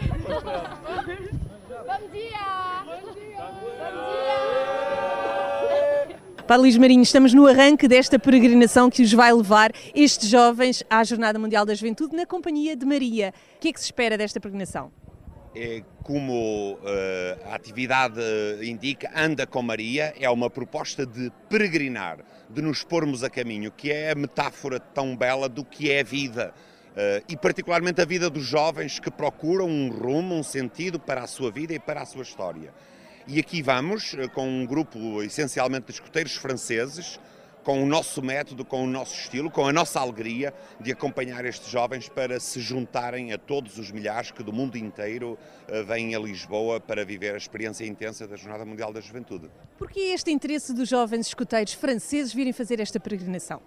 dia! 2.11 2.83
Bom 2.85 3.13
dia! 3.13 3.35
Para 6.47 6.57
Luís 6.57 6.77
Marinho, 6.77 7.01
estamos 7.01 7.33
no 7.33 7.47
arranque 7.47 7.87
desta 7.87 8.19
peregrinação 8.19 8.87
que 8.87 9.01
os 9.01 9.11
vai 9.11 9.33
levar 9.33 9.71
estes 9.95 10.29
jovens 10.29 10.83
à 10.87 11.03
Jornada 11.03 11.39
Mundial 11.39 11.65
da 11.65 11.73
Juventude 11.73 12.15
na 12.15 12.23
companhia 12.23 12.75
de 12.75 12.85
Maria. 12.85 13.33
O 13.55 13.59
que 13.59 13.69
é 13.69 13.73
que 13.73 13.79
se 13.79 13.87
espera 13.87 14.15
desta 14.15 14.39
peregrinação? 14.39 14.91
É 15.55 15.81
como 16.03 16.73
uh, 16.73 17.49
a 17.49 17.55
atividade 17.55 18.21
indica, 18.61 19.09
anda 19.15 19.47
com 19.47 19.63
Maria, 19.63 20.13
é 20.19 20.29
uma 20.29 20.47
proposta 20.47 21.03
de 21.03 21.31
peregrinar, 21.49 22.19
de 22.47 22.61
nos 22.61 22.83
pormos 22.83 23.23
a 23.23 23.29
caminho, 23.29 23.71
que 23.71 23.91
é 23.91 24.11
a 24.11 24.15
metáfora 24.15 24.79
tão 24.79 25.17
bela 25.17 25.49
do 25.49 25.65
que 25.65 25.91
é 25.91 26.01
a 26.01 26.03
vida. 26.03 26.53
Uh, 26.91 27.25
e 27.27 27.35
particularmente 27.35 28.01
a 28.01 28.05
vida 28.05 28.29
dos 28.29 28.45
jovens 28.45 28.99
que 28.99 29.09
procuram 29.09 29.67
um 29.67 29.89
rumo, 29.89 30.35
um 30.35 30.43
sentido 30.43 30.99
para 30.99 31.23
a 31.23 31.27
sua 31.27 31.49
vida 31.49 31.73
e 31.73 31.79
para 31.79 32.03
a 32.03 32.05
sua 32.05 32.21
história. 32.21 32.71
E 33.27 33.39
aqui 33.39 33.59
vamos 33.59 34.13
eh, 34.13 34.27
com 34.27 34.47
um 34.47 34.67
grupo 34.67 35.23
essencialmente 35.23 35.87
de 35.87 35.93
escuteiros 35.93 36.35
franceses, 36.35 37.19
com 37.63 37.81
o 37.81 37.85
nosso 37.87 38.21
método, 38.21 38.63
com 38.63 38.83
o 38.83 38.87
nosso 38.87 39.15
estilo, 39.15 39.49
com 39.49 39.67
a 39.67 39.73
nossa 39.73 39.99
alegria 39.99 40.53
de 40.79 40.91
acompanhar 40.91 41.43
estes 41.43 41.67
jovens 41.67 42.07
para 42.07 42.39
se 42.39 42.59
juntarem 42.59 43.33
a 43.33 43.37
todos 43.39 43.79
os 43.79 43.89
milhares 43.89 44.29
que 44.29 44.43
do 44.43 44.53
mundo 44.53 44.77
inteiro 44.77 45.39
eh, 45.67 45.81
vêm 45.81 46.13
a 46.13 46.19
Lisboa 46.19 46.79
para 46.79 47.03
viver 47.03 47.33
a 47.33 47.37
experiência 47.37 47.83
intensa 47.83 48.27
da 48.27 48.35
Jornada 48.35 48.63
Mundial 48.63 48.93
da 48.93 49.01
Juventude. 49.01 49.49
Por 49.75 49.89
que 49.89 50.01
este 50.01 50.29
interesse 50.29 50.71
dos 50.71 50.87
jovens 50.87 51.25
escuteiros 51.25 51.73
franceses 51.73 52.31
virem 52.31 52.53
fazer 52.53 52.79
esta 52.79 52.99
peregrinação? 52.99 53.59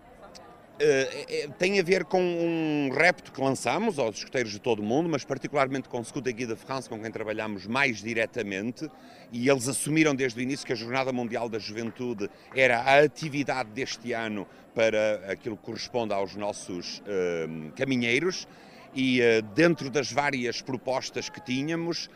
Uh, 0.79 1.53
tem 1.59 1.81
a 1.81 1.83
ver 1.83 2.05
com 2.05 2.23
um 2.23 2.89
repto 2.95 3.33
que 3.33 3.41
lançamos 3.41 3.99
aos 3.99 4.19
escuteiros 4.19 4.53
de 4.53 4.61
todo 4.61 4.79
o 4.79 4.83
mundo, 4.85 5.09
mas 5.09 5.25
particularmente 5.25 5.89
com 5.89 5.99
o 5.99 6.05
Scout 6.05 6.33
Guia 6.33 6.55
France, 6.55 6.89
com 6.89 7.01
quem 7.01 7.11
trabalhamos 7.11 7.67
mais 7.67 8.01
diretamente, 8.01 8.89
e 9.33 9.49
eles 9.49 9.67
assumiram 9.67 10.15
desde 10.15 10.39
o 10.39 10.43
início 10.43 10.65
que 10.65 10.73
a 10.73 10.77
Jornada 10.77 11.13
Mundial 11.13 11.49
da 11.49 11.59
Juventude 11.59 12.31
era 12.55 12.79
a 12.79 13.01
atividade 13.01 13.71
deste 13.71 14.13
ano 14.13 14.47
para 14.73 15.33
aquilo 15.33 15.57
que 15.57 15.65
corresponde 15.65 16.15
aos 16.15 16.37
nossos 16.37 17.01
uh, 17.01 17.73
caminheiros. 17.75 18.47
E 18.95 19.21
dentro 19.55 19.91
das 19.91 20.11
várias 20.11 20.63
propostas 20.63 21.29
que 21.29 21.43
tínhamos, 21.43 22.09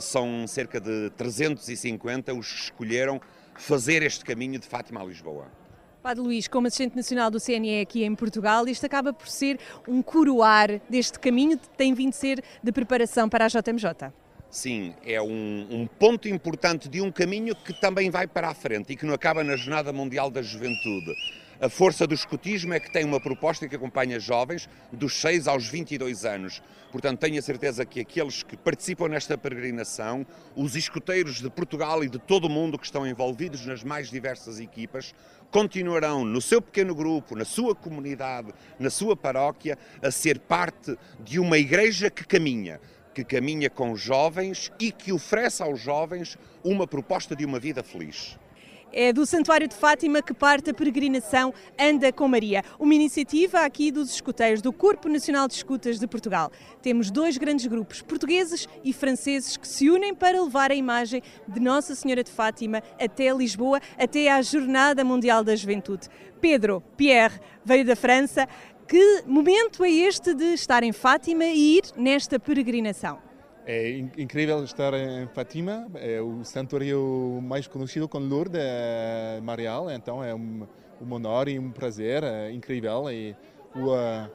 são 0.00 0.46
cerca 0.46 0.80
de 0.80 1.10
350 1.10 2.32
os 2.32 2.50
que 2.50 2.58
escolheram 2.62 3.20
fazer 3.54 4.02
este 4.02 4.24
caminho 4.24 4.58
de 4.58 4.66
Fátima 4.66 5.02
a 5.02 5.04
Lisboa. 5.04 5.46
Padre 6.06 6.22
Luís, 6.22 6.46
como 6.46 6.68
assistente 6.68 6.94
nacional 6.94 7.32
do 7.32 7.40
CNE 7.40 7.80
aqui 7.80 8.04
em 8.04 8.14
Portugal, 8.14 8.68
isto 8.68 8.86
acaba 8.86 9.12
por 9.12 9.26
ser 9.26 9.58
um 9.88 10.00
coroar 10.00 10.80
deste 10.88 11.18
caminho 11.18 11.58
que 11.58 11.68
tem 11.70 11.92
vindo 11.94 12.10
a 12.10 12.12
ser 12.12 12.44
de 12.62 12.70
preparação 12.70 13.28
para 13.28 13.46
a 13.46 13.48
JMJ. 13.48 14.12
Sim, 14.48 14.94
é 15.04 15.20
um, 15.20 15.66
um, 15.68 15.84
ponto 15.98 16.28
importante 16.28 16.88
de 16.88 17.00
um 17.00 17.10
caminho 17.10 17.56
que 17.56 17.72
também 17.72 18.08
vai 18.08 18.28
para 18.28 18.50
a 18.50 18.54
frente 18.54 18.92
e 18.92 18.96
que 18.96 19.04
não 19.04 19.14
acaba 19.14 19.42
na 19.42 19.56
Jornada 19.56 19.92
Mundial 19.92 20.30
da 20.30 20.42
Juventude. 20.42 21.12
A 21.58 21.70
força 21.70 22.06
do 22.06 22.14
escutismo 22.14 22.74
é 22.74 22.80
que 22.80 22.90
tem 22.90 23.02
uma 23.02 23.18
proposta 23.18 23.66
que 23.66 23.74
acompanha 23.74 24.20
jovens 24.20 24.68
dos 24.92 25.14
6 25.14 25.48
aos 25.48 25.66
22 25.66 26.26
anos. 26.26 26.62
Portanto, 26.92 27.20
tenho 27.20 27.38
a 27.38 27.42
certeza 27.42 27.86
que 27.86 27.98
aqueles 27.98 28.42
que 28.42 28.58
participam 28.58 29.08
nesta 29.08 29.38
peregrinação, 29.38 30.26
os 30.54 30.76
escuteiros 30.76 31.40
de 31.40 31.48
Portugal 31.48 32.04
e 32.04 32.10
de 32.10 32.18
todo 32.18 32.44
o 32.44 32.50
mundo 32.50 32.78
que 32.78 32.84
estão 32.84 33.06
envolvidos 33.06 33.64
nas 33.64 33.82
mais 33.82 34.10
diversas 34.10 34.60
equipas, 34.60 35.14
continuarão 35.50 36.26
no 36.26 36.42
seu 36.42 36.60
pequeno 36.60 36.94
grupo, 36.94 37.34
na 37.34 37.46
sua 37.46 37.74
comunidade, 37.74 38.52
na 38.78 38.90
sua 38.90 39.16
paróquia, 39.16 39.78
a 40.02 40.10
ser 40.10 40.38
parte 40.38 40.94
de 41.20 41.40
uma 41.40 41.56
igreja 41.56 42.10
que 42.10 42.26
caminha, 42.26 42.78
que 43.14 43.24
caminha 43.24 43.70
com 43.70 43.96
jovens 43.96 44.70
e 44.78 44.92
que 44.92 45.10
oferece 45.10 45.62
aos 45.62 45.80
jovens 45.80 46.36
uma 46.62 46.86
proposta 46.86 47.34
de 47.34 47.46
uma 47.46 47.58
vida 47.58 47.82
feliz. 47.82 48.38
É 48.92 49.12
do 49.12 49.26
Santuário 49.26 49.68
de 49.68 49.74
Fátima 49.74 50.22
que 50.22 50.32
parte 50.32 50.70
a 50.70 50.74
peregrinação 50.74 51.52
Anda 51.78 52.12
com 52.12 52.28
Maria, 52.28 52.62
uma 52.78 52.94
iniciativa 52.94 53.60
aqui 53.60 53.90
dos 53.90 54.10
escuteiros 54.10 54.62
do 54.62 54.72
Corpo 54.72 55.08
Nacional 55.08 55.48
de 55.48 55.54
Escutas 55.54 55.98
de 55.98 56.06
Portugal. 56.06 56.50
Temos 56.80 57.10
dois 57.10 57.36
grandes 57.36 57.66
grupos, 57.66 58.00
portugueses 58.00 58.66
e 58.84 58.92
franceses, 58.92 59.56
que 59.56 59.66
se 59.66 59.90
unem 59.90 60.14
para 60.14 60.40
levar 60.40 60.70
a 60.70 60.74
imagem 60.74 61.22
de 61.46 61.60
Nossa 61.60 61.94
Senhora 61.94 62.22
de 62.22 62.30
Fátima 62.30 62.82
até 63.00 63.32
Lisboa, 63.34 63.80
até 63.98 64.30
à 64.30 64.40
Jornada 64.40 65.04
Mundial 65.04 65.42
da 65.42 65.56
Juventude. 65.56 66.08
Pedro 66.40 66.82
Pierre 66.96 67.40
veio 67.64 67.84
da 67.84 67.96
França. 67.96 68.48
Que 68.86 69.24
momento 69.26 69.84
é 69.84 69.90
este 69.90 70.32
de 70.32 70.54
estar 70.54 70.84
em 70.84 70.92
Fátima 70.92 71.44
e 71.44 71.78
ir 71.78 71.82
nesta 71.96 72.38
peregrinação? 72.38 73.25
É 73.68 73.98
incrível 74.16 74.62
estar 74.62 74.94
em 74.94 75.26
Fátima, 75.26 75.88
é 75.96 76.20
o 76.20 76.44
santuário 76.44 77.40
mais 77.42 77.66
conhecido 77.66 78.08
com 78.08 78.18
Lourdes, 78.20 78.60
é 78.62 79.40
Marial, 79.42 79.90
então 79.90 80.22
é 80.22 80.32
um, 80.32 80.64
um 81.00 81.12
honor 81.12 81.48
e 81.48 81.58
um 81.58 81.72
prazer 81.72 82.22
é 82.22 82.52
incrível. 82.52 83.10
E 83.10 83.34
o, 83.74 83.88
uh, 83.88 84.30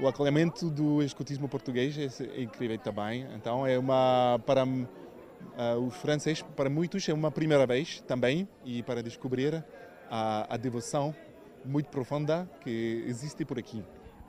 o 0.00 0.08
acolhimento 0.08 0.70
do 0.70 1.02
escotismo 1.02 1.50
português 1.50 1.98
é 1.98 2.40
incrível 2.40 2.78
também. 2.78 3.26
Então 3.34 3.66
é 3.66 3.78
uma 3.78 4.40
para 4.46 4.64
uh, 4.64 5.86
os 5.86 5.94
franceses, 5.96 6.40
para 6.40 6.70
muitos 6.70 7.06
é 7.06 7.12
uma 7.12 7.30
primeira 7.30 7.66
vez 7.66 8.00
também 8.00 8.48
e 8.64 8.82
para 8.82 9.02
descobrir 9.02 9.62
a, 10.10 10.46
a 10.48 10.56
devoção 10.56 11.14
muito 11.62 11.90
profunda 11.90 12.48
que 12.62 13.04
existe 13.06 13.44
por 13.44 13.58
aqui. 13.58 13.84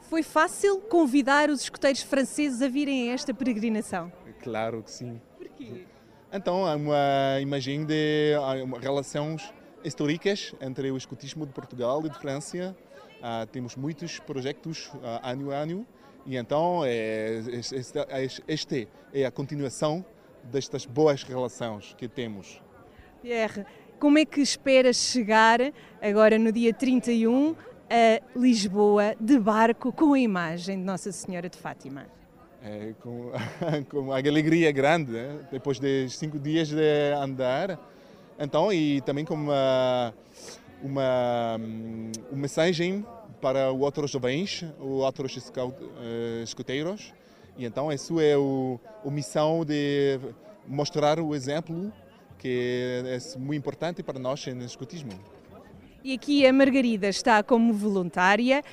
Foi 0.10 0.22
fácil 0.22 0.80
convidar 0.82 1.50
os 1.50 1.62
escoteiros 1.62 2.02
franceses 2.02 2.62
a 2.62 2.68
virem 2.68 3.10
a 3.10 3.14
esta 3.14 3.34
peregrinação? 3.34 4.12
Claro 4.44 4.84
que 4.84 4.92
sim. 4.92 5.22
Porquê? 5.38 5.86
Então, 6.32 6.66
há 6.66 6.76
uma 6.76 7.40
imagem 7.42 7.86
de 7.86 8.36
uma 8.64 8.80
relações 8.80 9.54
históricas 9.84 10.54
entre 10.60 10.92
o 10.92 10.98
escotismo 10.98 11.46
de 11.46 11.54
Portugal 11.54 12.06
e 12.06 12.10
de 12.10 12.18
França. 12.18 12.76
Uh, 13.20 13.48
temos 13.48 13.76
muitos 13.76 14.20
projetos 14.20 14.88
uh, 14.88 15.20
ano 15.24 15.52
a 15.52 15.56
ano 15.56 15.88
e 16.26 16.36
então 16.36 16.84
é, 16.86 17.42
este 18.48 18.88
é 19.14 19.26
a 19.26 19.32
continuação 19.32 20.06
destas 20.44 20.86
boas 20.86 21.24
relações 21.24 21.94
que 21.98 22.08
temos. 22.08 22.62
Pierre, 23.22 23.66
como 24.00 24.18
é 24.18 24.26
que 24.26 24.42
esperas 24.42 24.98
chegar 24.98 25.60
agora 26.02 26.38
no 26.38 26.52
dia 26.52 26.74
31 26.74 27.56
a 27.90 28.38
Lisboa 28.38 29.16
de 29.20 29.40
barco 29.40 29.94
com 29.94 30.14
a 30.14 30.20
imagem 30.20 30.78
de 30.78 30.84
Nossa 30.84 31.12
Senhora 31.12 31.48
de 31.48 31.58
Fátima? 31.58 32.08
É, 32.66 32.94
com, 33.02 33.30
com 33.92 34.00
uma 34.00 34.18
alegria 34.18 34.72
grande, 34.72 35.12
né? 35.12 35.40
depois 35.52 35.80
de 35.80 36.10
cinco 36.10 36.40
dias 36.40 36.70
de 36.70 37.14
andar. 37.22 37.78
Então, 38.40 38.72
e 38.72 39.02
também 39.02 39.26
com 39.26 39.34
uma, 39.34 40.14
uma, 40.82 41.58
uma 42.32 42.42
mensagem 42.42 43.06
para 43.42 43.72
os 43.74 43.82
outros 43.82 44.12
jovens, 44.12 44.64
os 44.80 45.04
outros 45.04 45.38
eh, 45.38 46.42
escuteiros. 46.42 47.14
E 47.58 47.66
então, 47.66 47.92
isso 47.92 48.18
é 48.20 48.38
o, 48.38 48.80
a 49.06 49.12
missão 49.12 49.66
de 49.66 50.18
mostrar 50.66 51.20
o 51.20 51.36
exemplo 51.36 51.92
que 52.40 53.04
é 53.06 53.38
muito 53.38 53.60
importante 53.60 54.02
para 54.02 54.18
nós 54.18 54.46
no 54.48 54.64
escutismo. 54.64 55.12
E 56.04 56.14
aqui 56.14 56.46
a 56.46 56.52
Margarida 56.52 57.08
está 57.08 57.42
como 57.42 57.74
voluntária. 57.74 58.64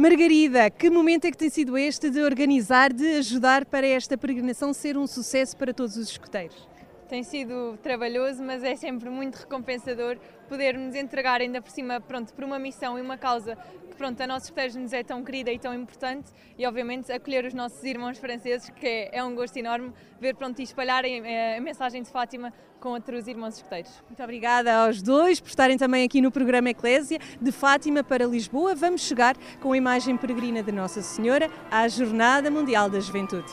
Margarida, 0.00 0.70
que 0.70 0.88
momento 0.88 1.26
é 1.26 1.30
que 1.30 1.36
tem 1.36 1.50
sido 1.50 1.76
este 1.76 2.08
de 2.08 2.22
organizar, 2.22 2.90
de 2.90 3.06
ajudar 3.18 3.66
para 3.66 3.86
esta 3.86 4.16
peregrinação 4.16 4.72
ser 4.72 4.96
um 4.96 5.06
sucesso 5.06 5.54
para 5.54 5.74
todos 5.74 5.98
os 5.98 6.08
escuteiros? 6.08 6.69
Tem 7.10 7.24
sido 7.24 7.76
trabalhoso, 7.82 8.40
mas 8.40 8.62
é 8.62 8.76
sempre 8.76 9.10
muito 9.10 9.34
recompensador 9.34 10.16
podermos 10.48 10.94
entregar 10.94 11.40
ainda 11.40 11.60
por 11.60 11.68
cima, 11.72 12.00
pronto, 12.00 12.32
por 12.32 12.44
uma 12.44 12.56
missão 12.56 12.96
e 12.96 13.02
uma 13.02 13.18
causa 13.18 13.56
que, 13.90 13.96
pronto, 13.96 14.20
a 14.20 14.36
escuteiros 14.36 14.76
nos 14.76 14.92
é 14.92 15.02
tão 15.02 15.24
querida 15.24 15.50
e 15.50 15.58
tão 15.58 15.74
importante 15.74 16.30
e, 16.56 16.64
obviamente, 16.64 17.10
acolher 17.10 17.44
os 17.44 17.52
nossos 17.52 17.82
irmãos 17.82 18.16
franceses, 18.16 18.70
que 18.70 18.86
é, 18.86 19.18
é 19.18 19.24
um 19.24 19.34
gosto 19.34 19.56
enorme 19.56 19.92
ver, 20.20 20.36
pronto, 20.36 20.60
e 20.60 20.62
espalharem 20.62 21.20
a, 21.26 21.58
a 21.58 21.60
mensagem 21.60 22.00
de 22.00 22.08
Fátima 22.08 22.52
com 22.78 22.90
outros 22.90 23.26
irmãos 23.26 23.56
escuteiros. 23.56 23.90
Muito 24.06 24.22
obrigada 24.22 24.72
aos 24.72 25.02
dois 25.02 25.40
por 25.40 25.48
estarem 25.48 25.76
também 25.76 26.04
aqui 26.04 26.20
no 26.20 26.30
programa 26.30 26.70
Eclésia, 26.70 27.18
de 27.42 27.50
Fátima 27.50 28.04
para 28.04 28.24
Lisboa. 28.24 28.72
Vamos 28.76 29.00
chegar 29.00 29.36
com 29.60 29.72
a 29.72 29.76
imagem 29.76 30.16
peregrina 30.16 30.62
de 30.62 30.70
Nossa 30.70 31.02
Senhora 31.02 31.50
à 31.68 31.88
Jornada 31.88 32.52
Mundial 32.52 32.88
da 32.88 33.00
Juventude. 33.00 33.50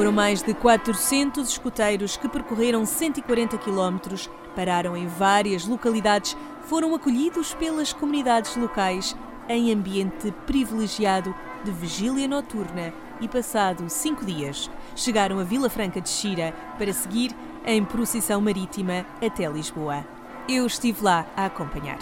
Foram 0.00 0.12
mais 0.12 0.42
de 0.42 0.54
400 0.54 1.46
escuteiros 1.46 2.16
que 2.16 2.26
percorreram 2.26 2.86
140 2.86 3.58
quilómetros, 3.58 4.30
pararam 4.56 4.96
em 4.96 5.06
várias 5.06 5.66
localidades, 5.66 6.34
foram 6.62 6.94
acolhidos 6.94 7.52
pelas 7.52 7.92
comunidades 7.92 8.56
locais 8.56 9.14
em 9.46 9.70
ambiente 9.70 10.32
privilegiado 10.46 11.34
de 11.62 11.70
vigília 11.70 12.26
noturna 12.26 12.94
e, 13.20 13.28
passado 13.28 13.90
cinco 13.90 14.24
dias, 14.24 14.70
chegaram 14.96 15.38
a 15.38 15.44
Vila 15.44 15.68
Franca 15.68 16.00
de 16.00 16.08
Xira 16.08 16.54
para 16.78 16.94
seguir 16.94 17.36
em 17.66 17.84
procissão 17.84 18.40
marítima 18.40 19.04
até 19.22 19.46
Lisboa. 19.50 20.02
Eu 20.48 20.64
estive 20.64 21.04
lá 21.04 21.26
a 21.36 21.44
acompanhar. 21.44 21.98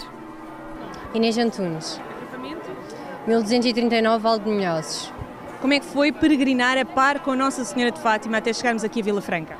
Inês 1.13 1.37
Antunes. 1.37 1.99
1239 3.27 4.23
Val 4.23 4.39
de 4.39 4.49
Milhozes. 4.49 5.18
Como 5.61 5.73
é 5.73 5.79
que 5.79 5.85
foi 5.85 6.13
peregrinar 6.13 6.77
a 6.77 6.85
par 6.85 7.19
com 7.19 7.35
Nossa 7.35 7.65
Senhora 7.65 7.91
de 7.91 7.99
Fátima 7.99 8.37
até 8.37 8.53
chegarmos 8.53 8.81
aqui 8.85 9.01
a 9.01 9.03
Vila 9.03 9.21
Franca? 9.21 9.57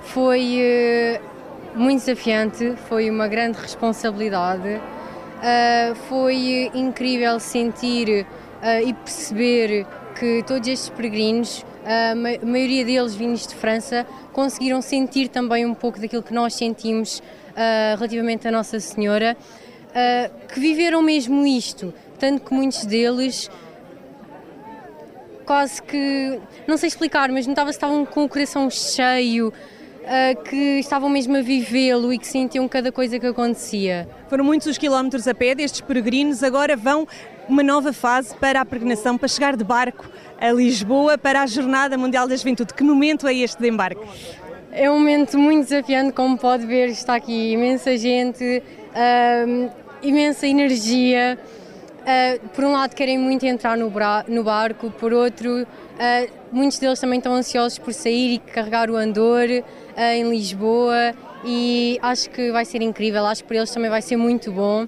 Foi 0.00 0.58
uh, 0.58 1.78
muito 1.78 2.00
desafiante, 2.00 2.74
foi 2.88 3.10
uma 3.10 3.28
grande 3.28 3.58
responsabilidade. 3.58 4.68
Uh, 4.76 5.94
foi 6.08 6.70
incrível 6.72 7.38
sentir 7.38 8.26
uh, 8.62 8.88
e 8.88 8.94
perceber 8.94 9.86
que 10.18 10.42
todos 10.46 10.66
estes 10.66 10.88
peregrinos, 10.88 11.62
a 11.84 12.14
maioria 12.14 12.82
deles 12.82 13.14
vindos 13.14 13.46
de 13.46 13.54
França, 13.54 14.06
conseguiram 14.32 14.80
sentir 14.80 15.28
também 15.28 15.66
um 15.66 15.74
pouco 15.74 16.00
daquilo 16.00 16.22
que 16.22 16.32
nós 16.32 16.54
sentimos 16.54 17.22
relativamente 17.96 18.48
a 18.48 18.50
Nossa 18.50 18.78
Senhora, 18.80 19.36
que 20.52 20.60
viveram 20.60 21.02
mesmo 21.02 21.44
isto, 21.44 21.92
tanto 22.18 22.44
que 22.44 22.54
muitos 22.54 22.86
deles 22.86 23.50
quase 25.44 25.82
que, 25.82 26.40
não 26.66 26.76
sei 26.76 26.88
explicar, 26.88 27.30
mas 27.30 27.46
notava-se 27.46 27.78
que 27.78 27.84
estavam 27.84 28.04
com 28.04 28.24
o 28.24 28.28
coração 28.28 28.68
cheio, 28.70 29.48
uh, 29.48 30.42
que 30.44 30.78
estavam 30.78 31.08
mesmo 31.08 31.36
a 31.36 31.42
vivê-lo 31.42 32.12
e 32.12 32.18
que 32.18 32.26
sentiam 32.26 32.66
cada 32.68 32.90
coisa 32.90 33.18
que 33.18 33.26
acontecia. 33.26 34.08
Foram 34.28 34.44
muitos 34.44 34.66
os 34.66 34.78
quilómetros 34.78 35.26
a 35.28 35.34
pé 35.34 35.54
destes 35.54 35.80
peregrinos, 35.80 36.42
agora 36.42 36.76
vão 36.76 37.06
uma 37.48 37.62
nova 37.62 37.92
fase 37.92 38.34
para 38.36 38.60
a 38.60 38.64
peregrinação, 38.64 39.18
para 39.18 39.28
chegar 39.28 39.56
de 39.56 39.64
barco 39.64 40.08
a 40.40 40.50
Lisboa 40.50 41.16
para 41.16 41.42
a 41.42 41.46
Jornada 41.46 41.96
Mundial 41.96 42.26
da 42.26 42.36
Juventude. 42.36 42.74
Que 42.74 42.82
momento 42.82 43.26
é 43.26 43.34
este 43.34 43.60
de 43.60 43.68
embarque? 43.68 44.02
É 44.72 44.90
um 44.90 44.98
momento 44.98 45.38
muito 45.38 45.68
desafiante, 45.68 46.12
como 46.12 46.36
pode 46.36 46.66
ver, 46.66 46.88
está 46.88 47.14
aqui 47.14 47.52
imensa 47.52 47.96
gente, 47.96 48.62
uh, 48.90 49.70
imensa 50.02 50.46
energia. 50.46 51.38
Uh, 52.04 52.48
por 52.48 52.64
um 52.64 52.72
lado 52.72 52.94
querem 52.94 53.16
muito 53.16 53.46
entrar 53.46 53.78
no, 53.78 53.90
no 54.28 54.44
barco, 54.44 54.90
por 54.90 55.14
outro 55.14 55.62
uh, 55.62 55.66
muitos 56.52 56.78
deles 56.78 57.00
também 57.00 57.16
estão 57.16 57.32
ansiosos 57.32 57.78
por 57.78 57.94
sair 57.94 58.34
e 58.34 58.38
carregar 58.38 58.90
o 58.90 58.96
andor 58.96 59.48
uh, 59.48 60.00
em 60.14 60.28
Lisboa 60.28 61.14
e 61.46 61.98
acho 62.02 62.28
que 62.28 62.52
vai 62.52 62.66
ser 62.66 62.82
incrível, 62.82 63.24
acho 63.24 63.40
que 63.40 63.48
para 63.48 63.56
eles 63.56 63.70
também 63.70 63.88
vai 63.88 64.02
ser 64.02 64.18
muito 64.18 64.52
bom 64.52 64.86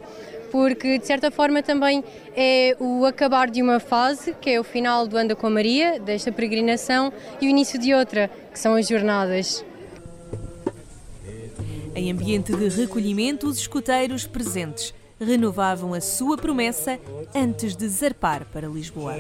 porque 0.51 0.99
de 0.99 1.07
certa 1.07 1.31
forma 1.31 1.63
também 1.63 2.05
é 2.37 2.77
o 2.79 3.07
acabar 3.07 3.51
de 3.51 3.63
uma 3.63 3.81
fase, 3.81 4.35
que 4.39 4.51
é 4.51 4.61
o 4.61 4.65
final 4.65 5.07
do 5.07 5.17
Anda 5.17 5.35
com 5.35 5.47
a 5.47 5.51
Maria, 5.51 5.99
desta 5.99 6.31
peregrinação, 6.31 7.13
e 7.41 7.47
o 7.47 7.49
início 7.49 7.79
de 7.79 7.93
outra, 7.93 8.31
que 8.53 8.59
são 8.59 8.75
as 8.75 8.87
jornadas. 8.87 9.65
Em 11.95 12.11
ambiente 12.11 12.55
de 12.55 12.69
recolhimento, 12.69 13.49
os 13.49 13.59
escuteiros 13.59 14.27
presentes 14.27 14.95
renovavam 15.21 15.95
a 15.95 16.01
sua 16.01 16.37
promessa 16.37 16.99
antes 17.35 17.75
de 17.75 17.89
zarpar 17.89 18.47
para 18.53 18.69
Lisboa. 18.69 19.15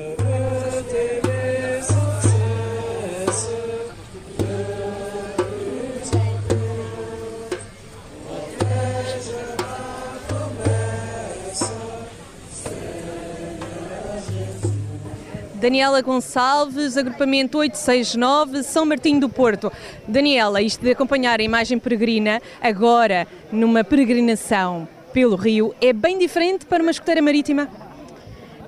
Daniela 15.55 16.01
Gonçalves, 16.01 16.97
agrupamento 16.97 17.59
869, 17.59 18.63
São 18.63 18.85
Martinho 18.85 19.19
do 19.19 19.29
Porto. 19.29 19.73
Daniela, 20.07 20.63
isto 20.63 20.83
de 20.83 20.93
acompanhar 20.93 21.41
a 21.41 21.43
imagem 21.43 21.79
peregrina 21.79 22.41
agora 22.63 23.27
numa 23.51 23.83
peregrinação 23.83 24.87
pelo 25.17 25.35
rio 25.35 25.75
é 25.81 25.95
bem 25.95 26.19
diferente 26.19 26.67
para 26.67 26.83
uma 26.83 26.91
escoteira 26.91 27.23
marítima? 27.23 27.71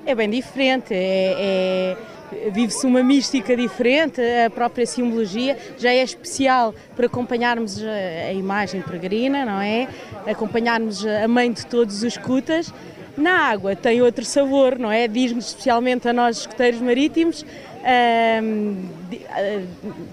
É 0.07 0.15
bem 0.15 0.31
diferente, 0.31 0.95
é, 0.95 1.97
é 2.43 2.51
vive-se 2.51 2.87
uma 2.87 3.03
mística 3.03 3.55
diferente, 3.55 4.19
a 4.47 4.49
própria 4.49 4.87
simbologia 4.87 5.59
já 5.77 5.91
é 5.91 6.03
especial 6.03 6.75
para 6.97 7.05
acompanharmos 7.05 7.83
a, 7.83 8.33
imagem 8.33 8.81
peregrina, 8.81 9.45
não 9.45 9.61
é? 9.61 9.89
Acompanharmos 10.27 11.05
a 11.05 11.29
mãe 11.29 11.53
de 11.53 11.67
todos 11.67 11.97
os 11.97 12.03
escutas. 12.03 12.73
Na 13.15 13.41
água 13.51 13.77
tem 13.77 14.01
outro 14.01 14.25
sabor, 14.25 14.79
não 14.79 14.91
é? 14.91 15.07
Diz-nos 15.07 15.49
especialmente 15.49 16.09
a 16.09 16.15
nós 16.15 16.39
escuteiros 16.39 16.81
marítimos, 16.81 17.45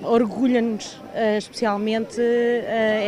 orgulha-nos 0.03 0.97
especialmente 1.37 2.21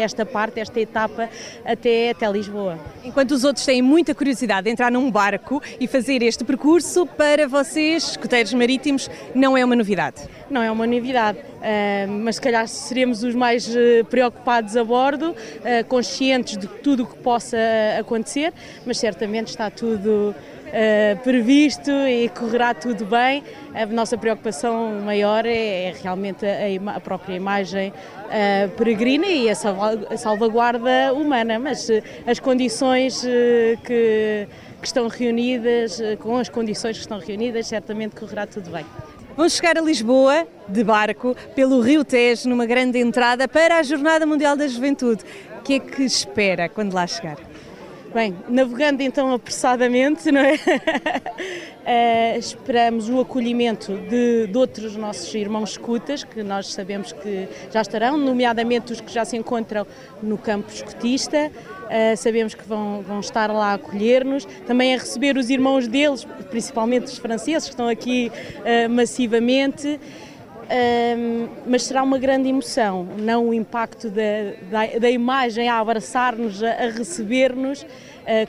esta 0.01 0.25
parte, 0.25 0.59
esta 0.59 0.79
etapa 0.79 1.29
até, 1.65 2.11
até 2.11 2.29
Lisboa. 2.29 2.79
Enquanto 3.03 3.31
os 3.31 3.43
outros 3.43 3.65
têm 3.65 3.81
muita 3.81 4.13
curiosidade 4.15 4.65
de 4.65 4.71
entrar 4.71 4.91
num 4.91 5.09
barco 5.11 5.61
e 5.79 5.87
fazer 5.87 6.21
este 6.21 6.43
percurso, 6.43 7.05
para 7.05 7.47
vocês, 7.47 8.11
escuteiros 8.11 8.53
marítimos, 8.53 9.09
não 9.33 9.57
é 9.57 9.63
uma 9.63 9.75
novidade? 9.75 10.21
Não 10.49 10.61
é 10.61 10.71
uma 10.71 10.87
novidade, 10.87 11.39
mas 12.21 12.35
se 12.35 12.41
calhar 12.41 12.67
seremos 12.67 13.23
os 13.23 13.35
mais 13.35 13.69
preocupados 14.09 14.77
a 14.77 14.83
bordo, 14.83 15.35
conscientes 15.87 16.57
de 16.57 16.67
tudo 16.67 17.03
o 17.03 17.05
que 17.05 17.17
possa 17.17 17.57
acontecer, 17.99 18.53
mas 18.85 18.97
certamente 18.97 19.47
está 19.47 19.69
tudo 19.69 20.33
uh, 20.67 21.17
previsto 21.23 21.91
e 21.91 22.29
correrá 22.29 22.73
tudo 22.73 23.05
bem. 23.05 23.43
A 23.73 23.85
nossa 23.85 24.17
preocupação 24.17 25.01
maior 25.03 25.45
é, 25.45 25.85
é 25.85 25.95
realmente 26.01 26.45
a, 26.45 26.95
a, 26.95 26.99
própria 26.99 27.35
imagem 27.35 27.89
uh, 27.89 28.69
peregrina 28.75 29.27
e 29.27 29.49
a, 29.49 29.55
salvaguarda 29.55 31.13
humana, 31.13 31.59
mas 31.59 31.87
uh, 31.89 32.01
as 32.25 32.39
condições 32.39 33.21
que, 33.83 34.47
que 34.81 34.87
estão 34.87 35.07
reunidas, 35.07 36.01
com 36.19 36.37
as 36.37 36.49
condições 36.49 36.97
que 36.97 37.01
estão 37.01 37.19
reunidas, 37.19 37.67
certamente 37.67 38.15
correrá 38.15 38.45
tudo 38.45 38.69
bem. 38.69 38.85
Vamos 39.35 39.53
chegar 39.53 39.77
a 39.77 39.81
Lisboa 39.81 40.47
de 40.67 40.83
barco 40.83 41.35
pelo 41.53 41.79
Rio 41.79 42.03
Tejo 42.03 42.49
numa 42.49 42.65
grande 42.65 42.97
entrada 42.97 43.47
para 43.47 43.77
a 43.77 43.83
Jornada 43.83 44.25
Mundial 44.25 44.57
da 44.57 44.67
Juventude. 44.67 45.23
O 45.59 45.61
que 45.61 45.75
é 45.75 45.79
que 45.79 46.01
espera 46.03 46.67
quando 46.67 46.95
lá 46.95 47.05
chegar? 47.05 47.37
Bem, 48.17 48.35
navegando 48.49 49.03
então 49.03 49.31
apressadamente, 49.31 50.31
não 50.31 50.41
é? 50.41 50.55
uh, 50.55 52.39
esperamos 52.39 53.07
o 53.09 53.19
acolhimento 53.19 53.95
de, 53.95 54.47
de, 54.47 54.57
outros 54.57 54.95
nossos 54.95 55.31
irmãos 55.35 55.73
escutas, 55.73 56.23
que 56.23 56.41
nós 56.41 56.73
sabemos 56.73 57.11
que 57.11 57.47
já 57.71 57.79
estarão, 57.79 58.17
nomeadamente 58.17 58.91
os 58.91 58.99
que 58.99 59.13
já 59.13 59.23
se 59.23 59.37
encontram 59.37 59.85
no 60.19 60.35
campo 60.35 60.73
escutista. 60.73 61.51
Uh, 61.51 62.17
sabemos 62.17 62.55
que 62.55 62.67
vão, 62.67 63.03
vão 63.03 63.19
estar 63.19 63.51
lá 63.51 63.67
a 63.67 63.73
acolher-nos, 63.75 64.45
também 64.65 64.95
a 64.95 64.97
receber 64.97 65.37
os 65.37 65.51
irmãos 65.51 65.87
deles, 65.87 66.25
principalmente 66.49 67.05
os 67.05 67.19
franceses, 67.19 67.65
que 67.65 67.73
estão 67.73 67.87
aqui 67.87 68.31
uh, 68.31 68.89
massivamente. 68.89 69.99
Um, 70.69 71.47
mas 71.65 71.83
será 71.83 72.03
uma 72.03 72.17
grande 72.17 72.49
emoção, 72.49 73.07
não 73.17 73.47
o 73.47 73.53
impacto 73.53 74.09
da, 74.09 74.51
da, 74.69 74.99
da 74.99 75.09
imagem 75.09 75.69
a 75.69 75.79
abraçar-nos, 75.79 76.61
a, 76.61 76.71
a 76.71 76.89
receber-nos, 76.89 77.83
uh, 77.83 77.87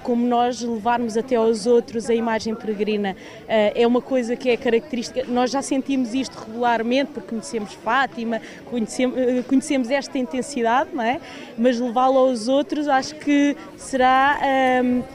como 0.03 0.27
nós 0.27 0.61
levarmos 0.61 1.17
até 1.17 1.37
aos 1.37 1.65
outros 1.65 2.11
a 2.11 2.15
imagem 2.15 2.57
peregrina. 2.57 3.13
Uh, 3.13 3.73
é 3.73 3.87
uma 3.87 4.03
coisa 4.03 4.35
que 4.35 4.51
é 4.51 4.57
característica, 4.57 5.25
nós 5.29 5.53
já 5.53 5.63
sentimos 5.63 6.13
isto 6.13 6.35
regularmente, 6.35 7.13
porque 7.13 7.29
conhecemos 7.29 7.73
Fátima, 7.75 8.43
conhecemos, 8.65 9.17
uh, 9.17 9.45
conhecemos 9.45 9.89
esta 9.89 10.19
intensidade, 10.19 10.91
não 10.93 11.05
é? 11.05 11.21
mas 11.57 11.79
levá-lo 11.79 12.19
aos 12.19 12.49
outros 12.49 12.89
acho 12.89 13.15
que 13.15 13.57
será 13.77 14.41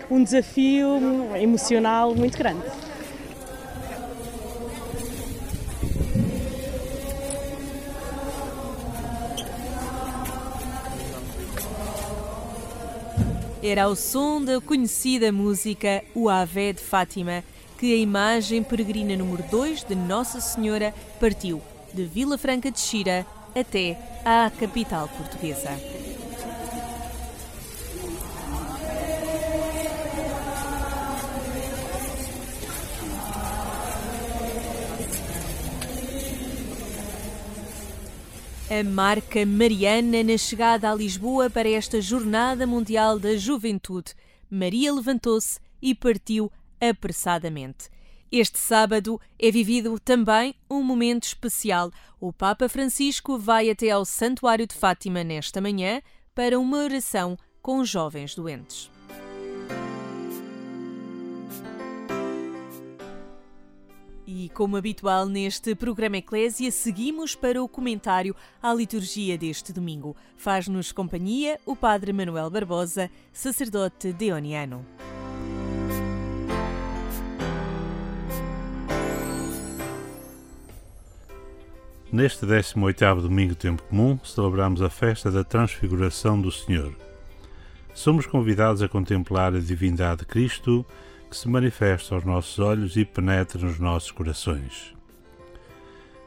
um, 0.09 0.17
um 0.17 0.23
desafio 0.23 1.01
emocional 1.35 2.15
muito 2.15 2.37
grande. 2.37 2.61
Era 13.65 13.83
ao 13.83 13.95
som 13.95 14.43
da 14.43 14.59
conhecida 14.59 15.31
música 15.31 16.03
O 16.13 16.27
Ave 16.27 16.73
de 16.73 16.81
Fátima 16.81 17.45
que 17.79 17.93
a 17.93 17.97
imagem 17.97 18.61
peregrina 18.61 19.15
número 19.15 19.41
2 19.49 19.85
de 19.85 19.95
Nossa 19.95 20.41
Senhora 20.41 20.93
partiu 21.17 21.61
de 21.93 22.03
Vila 22.03 22.37
Franca 22.37 22.69
de 22.69 22.81
Xira 22.81 23.25
até 23.55 23.97
à 24.25 24.51
capital 24.51 25.07
portuguesa. 25.07 25.69
A 38.79 38.83
marca 38.83 39.45
Mariana 39.45 40.23
na 40.23 40.35
chegada 40.35 40.89
a 40.89 40.95
Lisboa 40.95 41.47
para 41.47 41.69
esta 41.69 42.01
Jornada 42.01 42.65
Mundial 42.65 43.19
da 43.19 43.37
Juventude. 43.37 44.15
Maria 44.49 44.91
levantou-se 44.91 45.59
e 45.79 45.93
partiu 45.93 46.51
apressadamente. 46.81 47.87
Este 48.31 48.57
sábado 48.57 49.21
é 49.37 49.51
vivido 49.51 49.99
também 49.99 50.55
um 50.71 50.81
momento 50.81 51.25
especial. 51.25 51.91
O 52.19 52.33
Papa 52.33 52.67
Francisco 52.67 53.37
vai 53.37 53.69
até 53.69 53.91
ao 53.91 54.05
Santuário 54.05 54.65
de 54.65 54.73
Fátima 54.73 55.23
nesta 55.23 55.61
manhã 55.61 56.01
para 56.33 56.57
uma 56.57 56.77
oração 56.77 57.37
com 57.61 57.85
jovens 57.85 58.33
doentes. 58.33 58.92
E 64.25 64.49
como 64.53 64.77
habitual 64.77 65.25
neste 65.25 65.75
programa 65.75 66.17
Eclésia, 66.17 66.71
seguimos 66.71 67.35
para 67.35 67.61
o 67.61 67.67
comentário 67.67 68.33
à 68.61 68.73
liturgia 68.73 69.37
deste 69.37 69.73
domingo. 69.73 70.15
Faz-nos 70.37 70.93
companhia 70.93 71.59
o 71.65 71.75
Padre 71.75 72.13
Manuel 72.13 72.49
Barbosa, 72.49 73.11
sacerdote 73.33 74.13
deoniano. 74.13 74.85
Neste 82.09 82.45
18º 82.45 83.21
domingo 83.21 83.55
tempo 83.55 83.83
comum, 83.83 84.17
celebramos 84.23 84.81
a 84.81 84.89
festa 84.89 85.29
da 85.31 85.43
Transfiguração 85.43 86.39
do 86.39 86.51
Senhor. 86.51 86.95
Somos 87.93 88.25
convidados 88.25 88.81
a 88.81 88.87
contemplar 88.87 89.53
a 89.53 89.59
divindade 89.59 90.19
de 90.19 90.27
Cristo 90.27 90.85
que 91.33 91.39
se 91.39 91.49
manifesta 91.49 92.13
aos 92.13 92.23
nossos 92.23 92.59
olhos 92.59 92.95
e 92.95 93.03
penetra 93.03 93.59
nos 93.59 93.79
nossos 93.79 94.11
corações. 94.11 94.93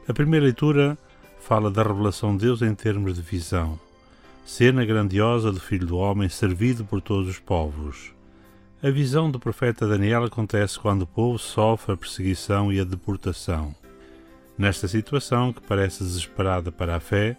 A 0.05 0.13
primeira 0.13 0.43
leitura 0.43 0.97
fala 1.39 1.71
da 1.71 1.81
revelação 1.81 2.35
de 2.35 2.43
Deus 2.43 2.61
em 2.61 2.75
termos 2.75 3.15
de 3.15 3.21
visão, 3.21 3.79
cena 4.45 4.83
grandiosa 4.83 5.49
do 5.49 5.61
Filho 5.61 5.87
do 5.87 5.95
Homem 5.97 6.27
servido 6.27 6.83
por 6.83 6.99
todos 6.99 7.29
os 7.29 7.39
povos. 7.39 8.11
A 8.83 8.89
visão 8.89 9.31
do 9.31 9.39
profeta 9.39 9.87
Daniel 9.87 10.25
acontece 10.25 10.77
quando 10.77 11.03
o 11.03 11.07
povo 11.07 11.39
sofre 11.39 11.93
a 11.93 11.97
perseguição 11.97 12.69
e 12.73 12.77
a 12.77 12.83
deportação. 12.83 13.73
Nesta 14.57 14.89
situação, 14.89 15.53
que 15.53 15.61
parece 15.61 16.03
desesperada 16.03 16.69
para 16.69 16.97
a 16.97 16.99
fé, 16.99 17.37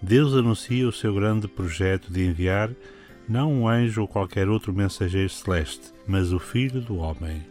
Deus 0.00 0.32
anuncia 0.32 0.88
o 0.88 0.92
seu 0.92 1.14
grande 1.14 1.46
projeto 1.46 2.10
de 2.10 2.24
enviar 2.24 2.70
não 3.28 3.52
um 3.52 3.68
anjo 3.68 4.02
ou 4.02 4.08
qualquer 4.08 4.48
outro 4.48 4.72
mensageiro 4.72 5.28
celeste, 5.28 5.92
mas 6.06 6.32
o 6.32 6.38
Filho 6.38 6.80
do 6.80 6.96
Homem. 6.96 7.42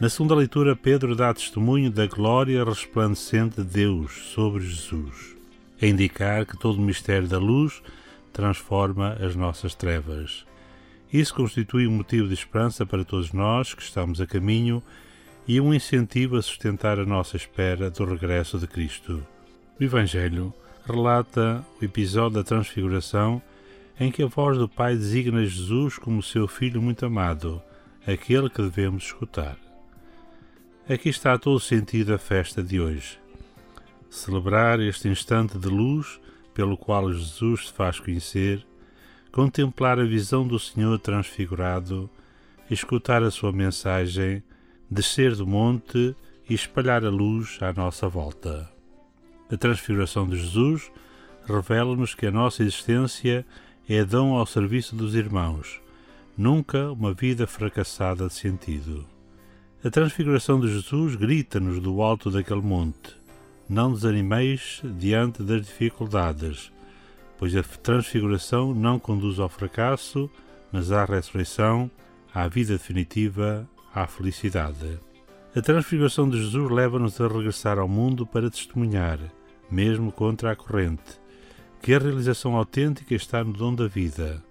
Na 0.00 0.08
segunda 0.08 0.34
leitura, 0.34 0.74
Pedro 0.74 1.14
dá 1.14 1.32
testemunho 1.34 1.90
da 1.90 2.06
glória 2.06 2.64
resplandecente 2.64 3.56
de 3.56 3.64
Deus 3.64 4.12
sobre 4.34 4.64
Jesus, 4.64 5.36
a 5.80 5.86
indicar 5.86 6.46
que 6.46 6.56
todo 6.56 6.78
o 6.78 6.82
mistério 6.82 7.28
da 7.28 7.38
luz 7.38 7.82
transforma 8.32 9.16
as 9.20 9.36
nossas 9.36 9.74
trevas. 9.74 10.46
Isso 11.12 11.34
constitui 11.34 11.86
um 11.86 11.92
motivo 11.92 12.28
de 12.28 12.34
esperança 12.34 12.86
para 12.86 13.04
todos 13.04 13.32
nós 13.32 13.74
que 13.74 13.82
estamos 13.82 14.20
a 14.20 14.26
caminho 14.26 14.82
e 15.46 15.60
um 15.60 15.74
incentivo 15.74 16.36
a 16.36 16.42
sustentar 16.42 16.98
a 16.98 17.04
nossa 17.04 17.36
espera 17.36 17.90
do 17.90 18.04
regresso 18.04 18.58
de 18.58 18.66
Cristo. 18.66 19.26
O 19.78 19.84
Evangelho 19.84 20.54
relata 20.86 21.64
o 21.80 21.84
episódio 21.84 22.38
da 22.38 22.44
Transfiguração 22.44 23.42
em 24.00 24.10
que 24.10 24.22
a 24.22 24.26
voz 24.26 24.56
do 24.56 24.66
Pai 24.66 24.96
designa 24.96 25.44
Jesus 25.44 25.98
como 25.98 26.22
seu 26.22 26.48
Filho 26.48 26.80
muito 26.80 27.04
amado, 27.04 27.62
aquele 28.06 28.48
que 28.48 28.62
devemos 28.62 29.04
escutar. 29.04 29.58
Aqui 30.88 31.10
está 31.10 31.38
todo 31.38 31.56
o 31.56 31.60
sentido 31.60 32.12
da 32.12 32.18
festa 32.18 32.62
de 32.62 32.80
hoje. 32.80 33.20
Celebrar 34.08 34.80
este 34.80 35.06
instante 35.06 35.58
de 35.58 35.68
luz 35.68 36.18
pelo 36.54 36.78
qual 36.78 37.12
Jesus 37.12 37.66
se 37.66 37.72
faz 37.74 38.00
conhecer, 38.00 38.66
contemplar 39.30 40.00
a 40.00 40.04
visão 40.04 40.48
do 40.48 40.58
Senhor 40.58 40.98
transfigurado, 40.98 42.08
escutar 42.70 43.22
a 43.22 43.30
sua 43.30 43.52
mensagem, 43.52 44.42
descer 44.90 45.36
do 45.36 45.46
monte 45.46 46.16
e 46.48 46.54
espalhar 46.54 47.04
a 47.04 47.10
luz 47.10 47.58
à 47.60 47.70
nossa 47.70 48.08
volta. 48.08 48.66
A 49.52 49.56
transfiguração 49.58 50.26
de 50.26 50.38
Jesus 50.38 50.90
revela-nos 51.46 52.14
que 52.14 52.26
a 52.26 52.30
nossa 52.30 52.62
existência 52.62 53.40
é 53.40 53.69
dom 54.04 54.36
ao 54.36 54.46
serviço 54.46 54.94
dos 54.94 55.16
irmãos, 55.16 55.80
nunca 56.38 56.92
uma 56.92 57.12
vida 57.12 57.44
fracassada 57.44 58.28
de 58.28 58.34
sentido. 58.34 59.04
A 59.84 59.90
transfiguração 59.90 60.60
de 60.60 60.72
Jesus 60.72 61.16
grita-nos 61.16 61.80
do 61.80 62.00
alto 62.00 62.30
daquele 62.30 62.60
monte: 62.60 63.16
Não 63.68 63.92
desanimeis 63.92 64.80
diante 64.96 65.42
das 65.42 65.66
dificuldades, 65.66 66.70
pois 67.36 67.56
a 67.56 67.64
transfiguração 67.64 68.72
não 68.72 68.96
conduz 68.96 69.40
ao 69.40 69.48
fracasso, 69.48 70.30
mas 70.70 70.92
à 70.92 71.04
ressurreição, 71.04 71.90
à 72.32 72.46
vida 72.46 72.74
definitiva, 72.74 73.68
à 73.92 74.06
felicidade. 74.06 75.00
A 75.56 75.60
transfiguração 75.60 76.30
de 76.30 76.40
Jesus 76.40 76.70
leva-nos 76.70 77.20
a 77.20 77.26
regressar 77.26 77.76
ao 77.76 77.88
mundo 77.88 78.24
para 78.24 78.48
testemunhar, 78.48 79.18
mesmo 79.68 80.12
contra 80.12 80.52
a 80.52 80.56
corrente, 80.56 81.18
que 81.82 81.94
a 81.94 81.98
realização 81.98 82.56
autêntica 82.56 83.14
está 83.14 83.42
no 83.42 83.52
dom 83.52 83.74
da 83.74 83.86
vida. 83.86 84.42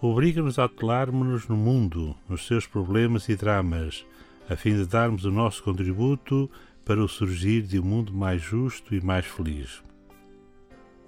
Obriga-nos 0.00 0.58
a 0.58 0.64
atuarmos-nos 0.64 1.48
no 1.48 1.56
mundo, 1.56 2.14
nos 2.28 2.46
seus 2.46 2.66
problemas 2.66 3.28
e 3.28 3.36
dramas, 3.36 4.04
a 4.50 4.56
fim 4.56 4.76
de 4.76 4.84
darmos 4.84 5.24
o 5.24 5.30
nosso 5.30 5.62
contributo 5.62 6.50
para 6.84 7.02
o 7.02 7.08
surgir 7.08 7.62
de 7.62 7.78
um 7.78 7.84
mundo 7.84 8.12
mais 8.12 8.42
justo 8.42 8.94
e 8.94 9.00
mais 9.00 9.24
feliz. 9.24 9.82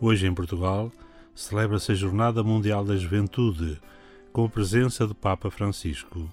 Hoje, 0.00 0.26
em 0.26 0.32
Portugal, 0.32 0.90
celebra-se 1.34 1.92
a 1.92 1.94
Jornada 1.94 2.42
Mundial 2.42 2.84
da 2.84 2.96
Juventude, 2.96 3.78
com 4.32 4.44
a 4.44 4.48
presença 4.48 5.06
do 5.06 5.14
Papa 5.14 5.50
Francisco. 5.50 6.30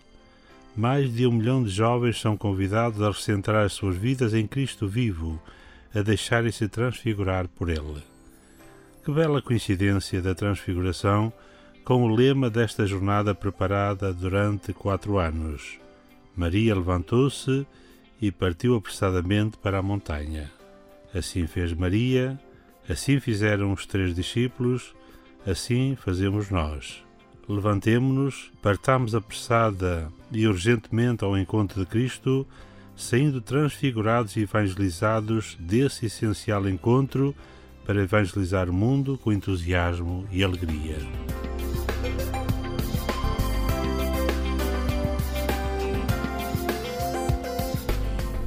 Mais 0.75 1.13
de 1.13 1.27
um 1.27 1.31
milhão 1.31 1.61
de 1.63 1.69
jovens 1.69 2.21
são 2.21 2.37
convidados 2.37 3.01
a 3.01 3.09
recentrar 3.09 3.65
as 3.65 3.73
suas 3.73 3.97
vidas 3.97 4.33
em 4.33 4.47
Cristo 4.47 4.87
vivo, 4.87 5.41
a 5.93 6.01
deixarem-se 6.01 6.69
transfigurar 6.69 7.49
por 7.49 7.69
Ele. 7.69 8.11
Que 9.03 9.11
bela 9.11 9.41
coincidência 9.41 10.21
da 10.21 10.35
transfiguração 10.35 11.33
com 11.83 12.03
o 12.03 12.15
lema 12.15 12.51
desta 12.51 12.85
jornada 12.85 13.33
preparada 13.33 14.13
durante 14.13 14.73
quatro 14.73 15.17
anos. 15.17 15.79
Maria 16.35 16.75
levantou-se 16.75 17.65
e 18.21 18.31
partiu 18.31 18.75
apressadamente 18.75 19.57
para 19.57 19.79
a 19.79 19.81
montanha. 19.81 20.51
Assim 21.15 21.47
fez 21.47 21.73
Maria, 21.73 22.39
assim 22.87 23.19
fizeram 23.19 23.73
os 23.73 23.87
três 23.87 24.13
discípulos, 24.13 24.93
assim 25.47 25.95
fazemos 25.95 26.51
nós. 26.51 27.03
Levantemo-nos, 27.49 28.51
partamos 28.61 29.15
apressada 29.15 30.11
e 30.31 30.45
urgentemente 30.45 31.23
ao 31.23 31.35
encontro 31.35 31.79
de 31.79 31.87
Cristo, 31.87 32.45
saindo 32.95 33.41
transfigurados 33.41 34.35
e 34.35 34.41
evangelizados 34.41 35.57
desse 35.59 36.05
essencial 36.05 36.69
encontro 36.69 37.35
para 37.91 38.03
evangelizar 38.03 38.69
o 38.69 38.73
mundo 38.73 39.19
com 39.21 39.33
entusiasmo 39.33 40.25
e 40.31 40.41
alegria. 40.45 40.95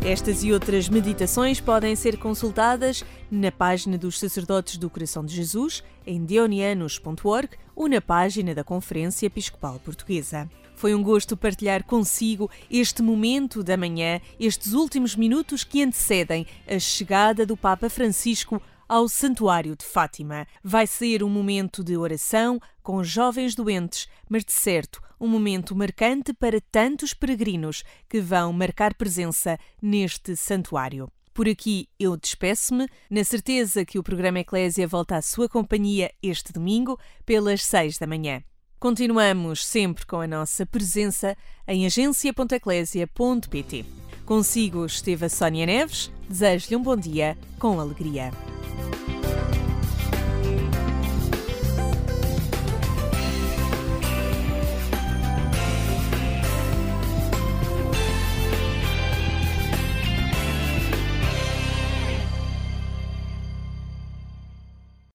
Estas 0.02 0.42
e 0.42 0.50
outras 0.50 0.88
meditações 0.88 1.60
podem 1.60 1.94
ser 1.94 2.16
consultadas 2.16 3.04
na 3.30 3.52
página 3.52 3.98
dos 3.98 4.18
Sacerdotes 4.18 4.78
do 4.78 4.88
Coração 4.88 5.22
de 5.22 5.34
Jesus, 5.34 5.84
em 6.06 6.24
deonianos.org 6.24 7.50
ou 7.76 7.86
na 7.86 8.00
página 8.00 8.54
da 8.54 8.64
Conferência 8.64 9.26
Episcopal 9.26 9.78
Portuguesa. 9.78 10.48
Foi 10.74 10.94
um 10.94 11.02
gosto 11.02 11.36
partilhar 11.36 11.84
consigo 11.84 12.50
este 12.70 13.02
momento 13.02 13.62
da 13.62 13.76
manhã, 13.76 14.22
estes 14.40 14.72
últimos 14.72 15.14
minutos 15.14 15.64
que 15.64 15.82
antecedem 15.82 16.46
a 16.66 16.78
chegada 16.78 17.44
do 17.44 17.56
Papa 17.58 17.90
Francisco 17.90 18.60
ao 18.94 19.08
Santuário 19.08 19.74
de 19.74 19.84
Fátima. 19.84 20.46
Vai 20.62 20.86
ser 20.86 21.24
um 21.24 21.28
momento 21.28 21.82
de 21.82 21.96
oração 21.96 22.60
com 22.80 23.02
jovens 23.02 23.56
doentes, 23.56 24.06
mas 24.30 24.44
de 24.44 24.52
certo 24.52 25.02
um 25.20 25.26
momento 25.26 25.74
marcante 25.74 26.32
para 26.32 26.60
tantos 26.70 27.12
peregrinos 27.12 27.82
que 28.08 28.20
vão 28.20 28.52
marcar 28.52 28.94
presença 28.94 29.58
neste 29.82 30.36
santuário. 30.36 31.10
Por 31.32 31.48
aqui 31.48 31.88
eu 31.98 32.16
despeço-me, 32.16 32.86
na 33.10 33.24
certeza 33.24 33.84
que 33.84 33.98
o 33.98 34.02
programa 34.04 34.38
Eclésia 34.38 34.86
volta 34.86 35.16
à 35.16 35.22
sua 35.22 35.48
companhia 35.48 36.12
este 36.22 36.52
domingo, 36.52 36.96
pelas 37.26 37.64
seis 37.64 37.98
da 37.98 38.06
manhã. 38.06 38.44
Continuamos 38.78 39.66
sempre 39.66 40.06
com 40.06 40.20
a 40.20 40.28
nossa 40.28 40.64
presença 40.64 41.36
em 41.66 41.84
agência.eclésia.pt. 41.84 44.03
Consigo 44.24 44.86
esteve 44.86 45.26
a 45.26 45.28
Sónia 45.28 45.66
Neves, 45.66 46.10
desejo-lhe 46.26 46.76
um 46.76 46.82
bom 46.82 46.96
dia 46.96 47.36
com 47.58 47.78
alegria. 47.78 48.32